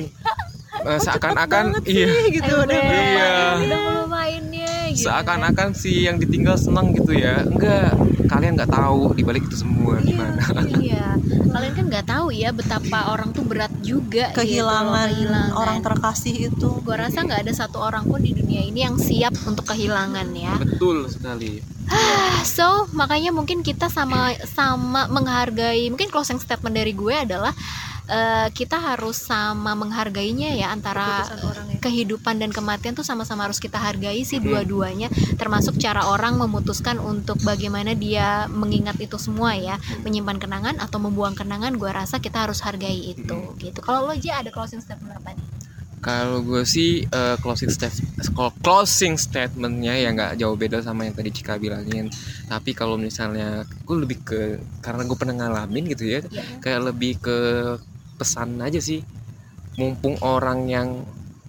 eh, 0.85 0.99
seakan-akan 1.05 1.65
iya. 1.87 2.07
Gitu 2.29 2.51
udah 2.51 2.77
Iya. 2.77 3.31
udah 3.63 4.05
gitu 4.95 5.11
seakan-akan 5.11 5.75
si 5.75 6.07
yang 6.07 6.17
ditinggal 6.17 6.55
senang 6.55 6.95
gitu 6.95 7.11
ya. 7.11 7.43
Enggak 7.43 7.93
kalian 8.25 8.57
nggak 8.57 8.71
tahu 8.71 9.13
dibalik 9.13 9.43
itu 9.45 9.59
semua 9.59 9.99
gimana? 10.01 10.41
iya. 10.81 11.19
Kalian 11.25 11.73
kan 11.75 11.85
nggak 11.91 12.07
tahu 12.07 12.27
ya 12.31 12.49
betapa 12.55 13.11
orang 13.11 13.35
tuh 13.35 13.45
berat 13.45 13.71
juga 13.83 14.31
gitu 14.33 14.39
kehilangan 14.41 15.11
kehilangan. 15.11 15.51
orang 15.55 15.77
terkasih 15.83 16.49
itu. 16.49 16.69
Gue 16.81 16.95
rasa 16.95 17.21
nggak 17.21 17.45
ada 17.45 17.53
satu 17.53 17.77
orang 17.83 18.07
pun 18.07 18.23
di 18.23 18.31
dunia 18.33 18.63
ini 18.65 18.87
yang 18.87 18.95
siap 18.95 19.35
untuk 19.45 19.67
kehilangan 19.67 20.27
ya. 20.33 20.55
Betul 20.57 21.05
sekali. 21.11 21.61
So 22.41 22.89
makanya 22.97 23.29
mungkin 23.29 23.61
kita 23.61 23.93
sama 23.93 24.33
sama 24.49 25.05
menghargai 25.05 25.85
mungkin 25.93 26.09
closing 26.09 26.41
statement 26.41 26.73
dari 26.73 26.97
gue 26.97 27.13
adalah 27.13 27.53
eh, 28.05 28.47
kita 28.53 28.77
harus 28.77 29.17
sama 29.17 29.73
menghargainya 29.73 30.53
ya 30.53 30.69
antara 30.69 31.25
orang 31.41 31.67
ya. 31.73 31.79
kehidupan 31.81 32.37
dan 32.37 32.49
kematian 32.53 32.93
tuh 32.93 33.05
sama-sama 33.05 33.45
harus 33.49 33.57
kita 33.57 33.77
hargai 33.77 34.21
sih 34.21 34.37
Hmm. 34.37 34.47
dua-duanya. 34.51 35.09
Termasuk 35.37 35.77
cara 35.77 36.05
orang 36.05 36.37
memutuskan 36.37 37.01
untuk 37.01 37.41
bagaimana 37.41 37.93
dia 37.93 38.45
mengingat 38.51 38.97
itu 39.01 39.17
semua 39.17 39.57
ya. 39.57 39.75
Menyimpan 40.05 40.37
kenangan 40.37 40.75
atau 40.77 40.97
membuang 41.01 41.33
kenangan 41.33 41.75
gue 41.75 41.89
rasa 41.89 42.21
kita 42.21 42.45
harus 42.45 42.61
hargai 42.61 43.13
itu 43.13 43.37
gitu. 43.57 43.79
Kalau 43.81 44.05
lo 44.05 44.13
aja 44.13 44.41
ada 44.41 44.49
closing 44.53 44.81
statement 44.81 45.17
apa 45.17 45.33
nih? 45.33 45.45
Kalau 46.05 46.45
gue 46.45 46.61
sih 46.69 47.01
eh, 47.01 47.35
closing 47.41 47.73
stat 47.73 47.89
closing 48.61 49.17
statementnya 49.17 49.97
ya 49.97 50.13
nggak 50.13 50.37
jauh 50.37 50.53
beda 50.53 50.85
sama 50.85 51.09
yang 51.09 51.17
tadi 51.17 51.33
Cika 51.33 51.57
bilangin. 51.57 52.13
Tapi 52.45 52.77
kalau 52.77 52.93
misalnya 52.93 53.65
gue 53.65 53.97
lebih 53.97 54.21
ke 54.21 54.41
karena 54.85 55.01
gue 55.01 55.17
pernah 55.17 55.33
ngalamin 55.33 55.89
gitu 55.97 56.05
ya 56.05 56.21
ya 56.29 56.45
kayak 56.61 56.93
lebih 56.93 57.17
ke 57.17 57.37
pesan 58.15 58.59
aja 58.59 58.79
sih 58.79 59.03
mumpung 59.75 60.15
orang 60.19 60.65
yang 60.65 61.03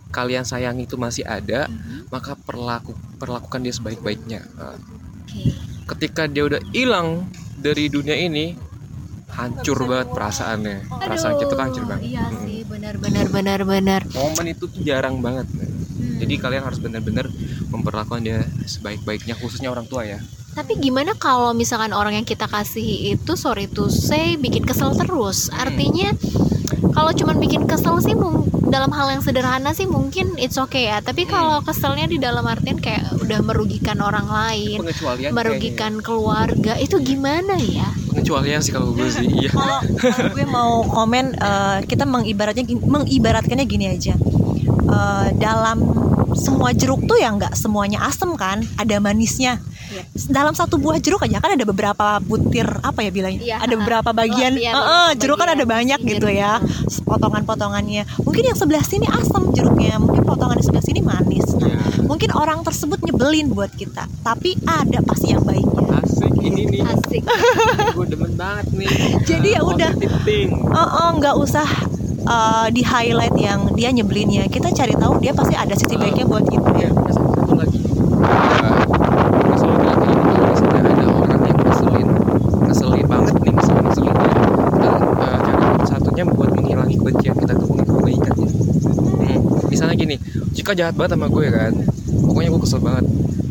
kalian 0.09 0.43
sayang 0.43 0.79
itu 0.79 0.97
masih 0.97 1.23
ada 1.23 1.67
Mhm. 1.67 2.09
maka 2.09 2.35
perlaku 2.35 2.91
perlakukan 3.17 3.61
dia 3.61 3.73
sebaik-baiknya 3.73 4.41
Nah, 4.53 4.75
oke 4.75 5.43
ketika 5.87 6.27
dia 6.27 6.43
udah 6.45 6.59
hilang 6.73 7.31
dari 7.57 7.87
dunia 7.87 8.15
ini 8.15 8.59
hancur 9.29 9.85
banget 9.85 10.09
perasaannya 10.11 10.77
perasaan 10.89 11.37
kita 11.37 11.51
tuh 11.51 11.61
hancur 11.61 11.85
banget 11.85 12.03
iya 12.09 12.25
Mm. 12.25 12.39
sih 12.41 12.59
benar-benar 12.65 13.27
benar-benar 13.29 14.01
momen 14.09 14.47
itu 14.49 14.65
tuh 14.67 14.81
jarang 14.81 15.21
banget 15.21 15.47
Hmm. 15.47 16.19
jadi 16.19 16.35
kalian 16.39 16.63
harus 16.63 16.79
benar-benar 16.79 17.29
memperlakukan 17.69 18.21
dia 18.21 18.39
sebaik-baiknya 18.65 19.37
khususnya 19.37 19.69
orang 19.69 19.85
tua 19.85 20.03
ya 20.05 20.19
Tapi 20.57 20.81
gimana 20.81 21.13
kalau 21.13 21.53
misalkan 21.53 21.93
orang 21.93 22.17
yang 22.17 22.25
kita 22.25 22.49
kasih 22.49 22.81
itu 23.13 23.33
sorry 23.37 23.69
to 23.69 23.93
say 23.93 24.35
bikin 24.35 24.65
kesel 24.65 24.89
terus? 24.91 25.53
Hmm. 25.53 25.69
Kalau 26.97 27.13
cuman 27.13 27.37
bikin 27.37 27.63
kesel 27.65 28.01
sih 28.01 28.15
mung- 28.15 28.49
dalam 28.67 28.89
hal 28.89 29.07
yang 29.09 29.21
sederhana 29.21 29.71
sih 29.71 29.87
mungkin 29.87 30.35
it's 30.37 30.57
okay 30.57 30.89
ya. 30.89 30.99
Tapi 30.99 31.23
Hmm. 31.23 31.31
kalau 31.31 31.57
keselnya 31.61 32.07
di 32.07 32.19
dalam 32.19 32.43
artian 32.43 32.77
kayak 32.77 33.21
udah 33.21 33.39
merugikan 33.41 34.01
orang 34.01 34.27
lain, 34.27 34.81
pengecualian 34.81 35.31
merugikan 35.31 35.93
keluarga, 36.01 36.75
itu 36.77 36.97
gimana 36.99 37.55
ya? 37.57 37.87
pengecualian 38.09 38.59
sih 38.59 38.73
kalau 38.73 38.91
gue 38.91 39.05
sih 39.07 39.29
iya 39.29 39.53
kalau 39.53 39.77
kalau 40.01 40.33
gue 40.33 40.49
mau 40.49 40.81
komen 40.83 41.37
eh, 41.37 41.79
kita 41.85 42.09
mengibaratnya 42.09 42.65
mengibaratkannya 42.65 43.67
gini 43.67 43.93
aja 43.93 44.17
Eh, 44.87 45.29
dalam 45.37 45.83
semua 46.33 46.71
jeruk 46.71 47.05
tuh 47.05 47.19
ya 47.19 47.29
nggak 47.29 47.53
semuanya 47.53 48.01
asem 48.03 48.33
kan 48.35 48.65
ada 48.77 48.97
manisnya 48.97 49.59
Iya. 49.97 50.05
dalam 50.29 50.53
satu 50.53 50.77
buah 50.77 51.01
jeruk 51.01 51.25
aja 51.25 51.41
kan 51.41 51.57
ada 51.57 51.65
beberapa 51.65 52.21
butir 52.21 52.69
apa 52.85 53.01
ya 53.01 53.11
bilangnya? 53.11 53.41
Iya, 53.41 53.57
ada 53.65 53.75
beberapa 53.75 54.11
bagian. 54.13 54.53
Oh, 54.53 54.61
iya, 54.61 54.71
Eh, 54.71 54.77
eh, 54.77 54.85
beberapa 54.85 55.21
jeruk 55.21 55.37
kan 55.37 55.49
bagian. 55.49 55.57
ada 55.57 55.65
banyak 55.67 55.99
si 56.01 56.09
gitu 56.13 56.29
ya 56.29 56.53
potongan-potongannya. 57.03 58.03
Mungkin 58.21 58.43
yang 58.45 58.59
sebelah 58.59 58.85
sini 58.85 59.07
asem 59.09 59.43
jeruknya 59.53 59.97
mungkin 59.97 60.23
potongan 60.23 60.57
di 60.59 60.65
sebelah 60.65 60.85
sini 60.85 61.01
manis. 61.01 61.47
Nah, 61.57 61.65
Ya, 61.67 61.81
mungkin 62.05 62.31
orang 62.33 62.63
tersebut 62.63 63.03
nyebelin 63.03 63.51
buat 63.51 63.73
kita 63.73 64.07
tapi 64.23 64.55
ada 64.65 65.01
pasti 65.03 65.33
yang 65.33 65.43
baiknya. 65.43 65.99
Asik 65.99 66.33
ini 66.39 66.63
nih. 66.69 66.81
Asik. 66.85 67.23
gue 67.97 68.07
demen 68.07 68.33
banget 68.35 68.67
nih. 68.73 68.89
Jadi 69.25 69.49
ya 69.55 69.63
udah. 69.63 69.91
Oh, 70.71 70.79
oh, 70.79 71.09
nggak 71.17 71.35
usah 71.37 71.67
uh, 72.25 72.67
di 72.69 72.83
highlight 72.83 73.37
yang 73.37 73.73
dia 73.73 73.91
nyebelinnya. 73.91 74.47
Kita 74.47 74.71
cari 74.71 74.95
tahu 74.95 75.19
dia 75.19 75.33
pasti 75.33 75.55
ada 75.55 75.73
sisi 75.73 75.97
baiknya 75.97 76.25
buat 76.25 76.45
kita. 76.45 76.71
Ya 76.77 76.91
satu 77.11 77.55
lagi. 77.55 77.79
Uh, 77.81 78.83
masalah 79.47 79.77
bilang 79.79 79.99
kayak 79.99 80.17
gitu 80.17 80.31
kalau 80.33 80.49
misalnya 80.51 80.81
ada 80.83 81.05
orang 81.13 81.41
yang 81.43 81.59
ngeselin 81.61 82.09
ngeselin 82.67 83.07
banget 83.07 83.35
nih 83.39 83.53
ngeselin 83.55 83.83
ngeselin 83.87 84.15
ya 84.15 84.31
kita 84.67 84.91
uh, 84.91 85.37
cara 85.41 85.63
satunya 85.87 86.25
buat 86.27 86.51
menghilangi 86.53 86.95
kebencian 86.97 87.35
kita 87.39 87.53
tuh 87.55 87.67
mengambil 87.71 87.95
kebaikannya 88.03 88.51
hmm. 88.51 89.39
misalnya 89.71 89.95
gini 89.95 90.17
Cika 90.67 90.83
jahat 90.83 90.99
banget 90.99 91.15
sama 91.15 91.31
gue 91.31 91.47
kan 91.47 91.73
pokoknya 92.27 92.49
gue 92.51 92.61
kesel 92.61 92.83
banget 92.83 93.07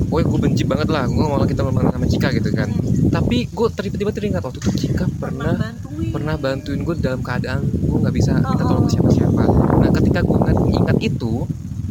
pokoknya 0.06 0.26
gue 0.28 0.40
benci 0.44 0.64
banget 0.68 0.88
lah 0.92 1.08
gue 1.08 1.24
malah 1.24 1.48
kita 1.48 1.64
malah 1.64 1.96
sama 1.96 2.08
Cika 2.12 2.28
gitu 2.36 2.52
kan 2.52 2.68
tapi 3.08 3.48
gue 3.48 3.68
tiba-tiba 3.72 4.12
teringat 4.12 4.44
waktu 4.44 4.60
itu 4.60 4.72
Cika 4.84 5.08
pernah 5.16 5.56
bantuin 5.56 6.12
pernah 6.12 6.36
bantuin 6.36 6.84
gue 6.84 6.96
dalam 7.00 7.24
keadaan 7.24 7.64
gue 7.64 7.98
nggak 8.04 8.12
bisa 8.12 8.36
minta 8.36 8.52
Oh, 8.52 8.68
tolong 8.68 8.84
oh. 8.84 8.88
ke 8.92 9.00
siapa-siapa 9.00 9.44
nah 9.80 9.90
ketika 9.96 10.20
gue 10.22 10.38
ingat, 10.38 10.58
ingat 10.76 10.98
itu 11.00 11.34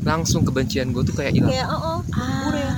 langsung 0.05 0.45
kebencian 0.45 0.93
gue 0.93 1.01
tuh 1.01 1.17
kayak 1.17 1.33
hilang 1.33 1.49
kayak 1.49 1.73
oh, 1.73 2.05
oh 2.05 2.53
ya 2.53 2.71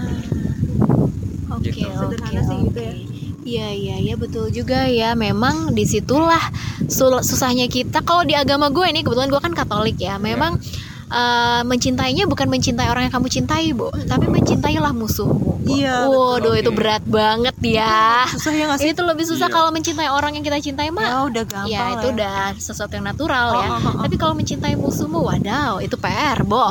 Oke, 1.48 1.70
Gitu. 1.72 1.82
oke, 1.82 1.98
Sederhana 1.98 2.42
sih 2.42 2.58
gitu 2.62 2.78
ya. 2.78 2.92
oke. 2.94 3.14
Iya, 3.42 3.68
iya, 3.72 3.96
iya 4.00 4.14
betul 4.14 4.50
juga 4.50 4.86
ya. 4.86 5.14
Memang 5.14 5.70
di 5.70 5.82
situlah 5.82 6.42
sul- 6.86 7.22
susahnya 7.22 7.66
kita. 7.66 8.02
Kalau 8.02 8.22
di 8.22 8.34
agama 8.34 8.68
gue 8.68 8.86
ini 8.86 9.00
kebetulan 9.00 9.26
gue 9.28 9.38
kan 9.40 9.50
Katolik 9.50 9.94
ya. 9.96 10.18
Memang 10.20 10.58
eh, 11.08 11.62
mencintainya 11.62 12.24
bukan 12.24 12.46
mencintai 12.46 12.86
orang 12.86 13.06
yang 13.06 13.14
kamu 13.14 13.28
cintai, 13.28 13.70
bu, 13.70 13.88
tapi 14.04 14.26
mencintailah 14.26 14.90
musuhmu. 14.90 15.58
Iya, 15.66 16.06
Waduh, 16.06 16.54
betul. 16.54 16.62
itu 16.62 16.70
berat 16.72 17.02
banget 17.04 17.56
ya. 17.60 18.22
susah 18.30 18.54
ya 18.54 18.64
nggak 18.66 18.78
sih 18.78 18.90
Itu 18.90 19.02
lebih 19.02 19.26
susah 19.26 19.46
Iya. 19.46 19.52
kalau 19.52 19.70
mencintai 19.70 20.06
orang 20.06 20.32
yang 20.32 20.42
kita 20.42 20.62
cintai 20.62 20.88
mah. 20.88 21.02
ya 21.02 21.16
udah 21.26 21.42
gampang 21.42 21.66
Ya 21.66 21.82
itu 21.92 22.06
udah 22.14 22.36
sesuatu 22.54 22.94
yang 22.94 23.02
natural 23.04 23.46
Oh, 23.50 23.58
ya. 23.58 23.66
oh, 23.66 23.74
oh, 23.74 23.90
oh. 23.90 23.94
Tapi 24.00 24.14
kalau 24.14 24.34
mencintai 24.34 24.74
musuhmu, 24.74 25.20
wadaw, 25.20 25.78
itu 25.80 25.94
PR, 25.96 26.38
Bo. 26.42 26.70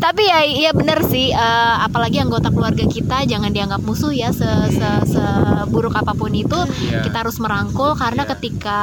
Tapi 0.00 0.22
ya 0.24 0.40
ya 0.42 0.70
bener 0.72 1.04
sih, 1.04 1.28
eh, 1.28 1.76
apalagi 1.78 2.16
anggota 2.18 2.48
keluarga 2.48 2.84
kita 2.86 3.24
jangan 3.24 3.50
dianggap 3.50 3.80
musuh 3.80 4.10
ya 4.10 4.32
se 4.32 4.46
se- 4.70 5.04
seburuk 5.06 5.92
apa 5.92 6.12
pun 6.14 6.32
itu. 6.32 6.56
Iya. 6.82 7.04
Kita 7.04 7.20
harus 7.20 7.36
merangkul 7.36 7.92
karena 7.94 8.24
Iya. 8.24 8.30
ketika 8.32 8.80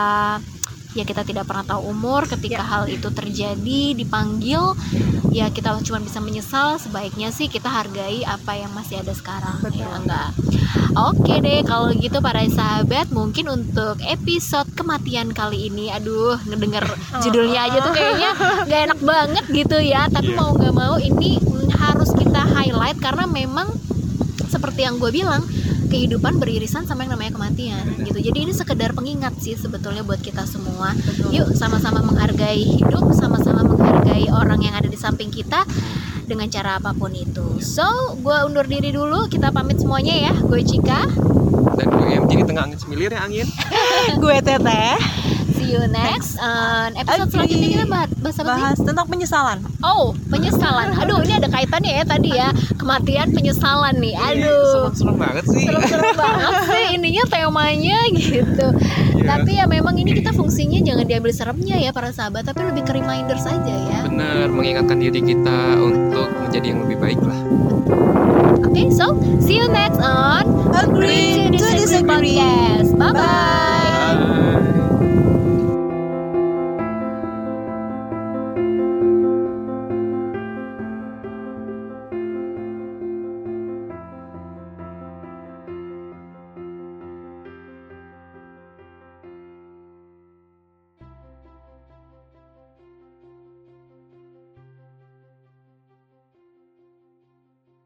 ya 0.97 1.05
kita 1.05 1.21
tidak 1.21 1.45
pernah 1.45 1.61
tahu 1.63 1.87
umur 1.87 2.25
ketika 2.25 2.57
Ya. 2.57 2.65
hal 2.65 2.83
itu 2.89 3.05
terjadi 3.07 3.93
dipanggil 3.93 4.73
ya 5.29 5.47
kita 5.47 5.77
cuma 5.79 6.01
bisa 6.01 6.17
menyesal 6.17 6.81
sebaiknya 6.81 7.29
sih 7.29 7.45
kita 7.45 7.69
hargai 7.69 8.25
apa 8.25 8.57
yang 8.57 8.73
masih 8.73 8.97
ada 8.97 9.13
sekarang 9.13 9.61
Betul. 9.61 9.85
ya 9.85 9.93
enggak 9.93 10.29
oke 10.97 11.33
deh 11.37 11.61
kalau 11.61 11.93
gitu 11.93 12.17
para 12.17 12.41
sahabat 12.49 13.07
mungkin 13.09 13.45
untuk 13.47 14.01
episode 14.01 14.65
kematian 14.73 15.29
kali 15.31 15.69
ini 15.69 15.93
aduh 15.93 16.41
ngedenger 16.43 16.81
judulnya 17.23 17.69
aja 17.69 17.77
tuh 17.79 17.93
kayaknya 17.93 18.31
nggak 18.65 18.81
enak 18.89 18.99
banget 18.99 19.45
gitu 19.53 19.77
ya 19.77 20.09
tapi 20.09 20.33
Iya. 20.33 20.39
mau 20.39 20.49
nggak 20.51 20.73
mau 20.73 20.95
ini 20.97 21.37
harus 21.77 22.09
kita 22.11 22.41
highlight 22.47 22.97
karena 22.97 23.29
memang 23.29 23.69
seperti 24.47 24.81
yang 24.81 24.97
gue 24.97 25.11
bilang 25.11 25.45
kehidupan 25.87 26.37
beririsan 26.37 26.83
sama 26.85 27.07
yang 27.07 27.15
namanya 27.15 27.35
kematian 27.39 27.83
gitu. 28.03 28.19
Jadi 28.19 28.37
ini 28.47 28.53
sekedar 28.53 28.91
pengingat 28.93 29.39
sih 29.39 29.55
sebetulnya 29.55 30.03
buat 30.03 30.19
kita 30.19 30.43
semua. 30.43 30.93
Yuk 31.31 31.55
sama-sama 31.55 32.03
menghargai 32.03 32.59
hidup 32.61 33.11
sama-sama 33.15 33.63
menghargai 33.63 34.29
orang 34.29 34.61
yang 34.61 34.75
ada 34.75 34.91
di 34.91 34.99
samping 34.99 35.31
kita 35.31 35.63
dengan 36.27 36.51
cara 36.51 36.77
apa 36.77 36.91
pun 36.91 37.15
itu. 37.15 37.57
So 37.63 38.19
gue 38.19 38.37
undur 38.45 38.67
diri 38.67 38.91
dulu. 38.91 39.31
Kita 39.31 39.49
pamit 39.55 39.79
semuanya 39.79 40.31
ya. 40.31 40.33
Gue 40.35 40.61
Cika. 40.61 41.07
Dan 41.77 41.87
gue 41.93 42.07
yang 42.11 42.25
jadi 42.27 42.43
tengah 42.43 42.63
angin 42.67 42.79
semilir 42.79 43.11
ya 43.15 43.21
angin. 43.23 43.47
Gue 44.23 44.37
teteh. 44.41 44.97
See 45.57 45.73
you 45.73 45.83
next 45.89 46.37
on 46.41 46.97
episode 46.97 47.29
selanjutnya. 47.33 47.67
Kita 47.69 47.85
bahas, 47.85 48.06
bahas 48.27 48.39
apa 48.39 48.43
sih? 48.43 48.61
bahas 48.61 48.77
tentang 48.83 49.07
penyesalan. 49.07 49.57
Oh 49.79 50.11
penyesalan. 50.27 50.87
Aduh 50.99 51.19
ini 51.23 51.33
ada 51.39 51.47
kaitannya 51.47 51.91
ya 52.01 52.03
tadi 52.03 52.29
ya. 52.35 52.49
Kematian 52.75 53.31
penyesalan 53.31 53.95
nih. 53.97 54.15
Aduh. 54.19 54.91
serem 54.91 55.15
banget 55.15 55.45
sih. 55.47 55.63
Serem-serem 55.63 56.11
banget 56.15 56.53
sih 56.67 56.85
ininya 56.99 57.23
temanya 57.31 57.99
gitu. 58.11 58.67
Iya. 59.17 59.25
tapi 59.27 59.59
ya 59.59 59.65
memang 59.67 59.95
ini 59.99 60.23
kita 60.23 60.31
fungsinya 60.31 60.79
jangan 60.79 61.03
diambil 61.03 61.31
seremnya 61.35 61.75
ya 61.75 61.91
para 61.91 62.15
sahabat 62.15 62.47
tapi 62.47 62.63
lebih 62.63 62.83
ke 62.87 62.91
reminder 62.95 63.35
saja 63.39 63.75
ya. 63.75 63.99
Bener 64.07 64.47
mengingatkan 64.51 64.99
diri 64.99 65.19
kita 65.19 65.79
untuk 65.79 66.27
menjadi 66.47 66.65
yang 66.71 66.79
lebih 66.87 66.97
baik 66.99 67.19
lah. 67.23 67.39
Oke 68.63 68.91
so 68.91 69.15
see 69.39 69.59
you 69.59 69.67
next 69.71 69.99
on 69.99 70.47
agree 70.75 71.51
to 71.51 71.67
disagree. 71.75 72.39
Podcast. 72.39 72.91
Bye 72.95 73.13
bye 73.13 74.75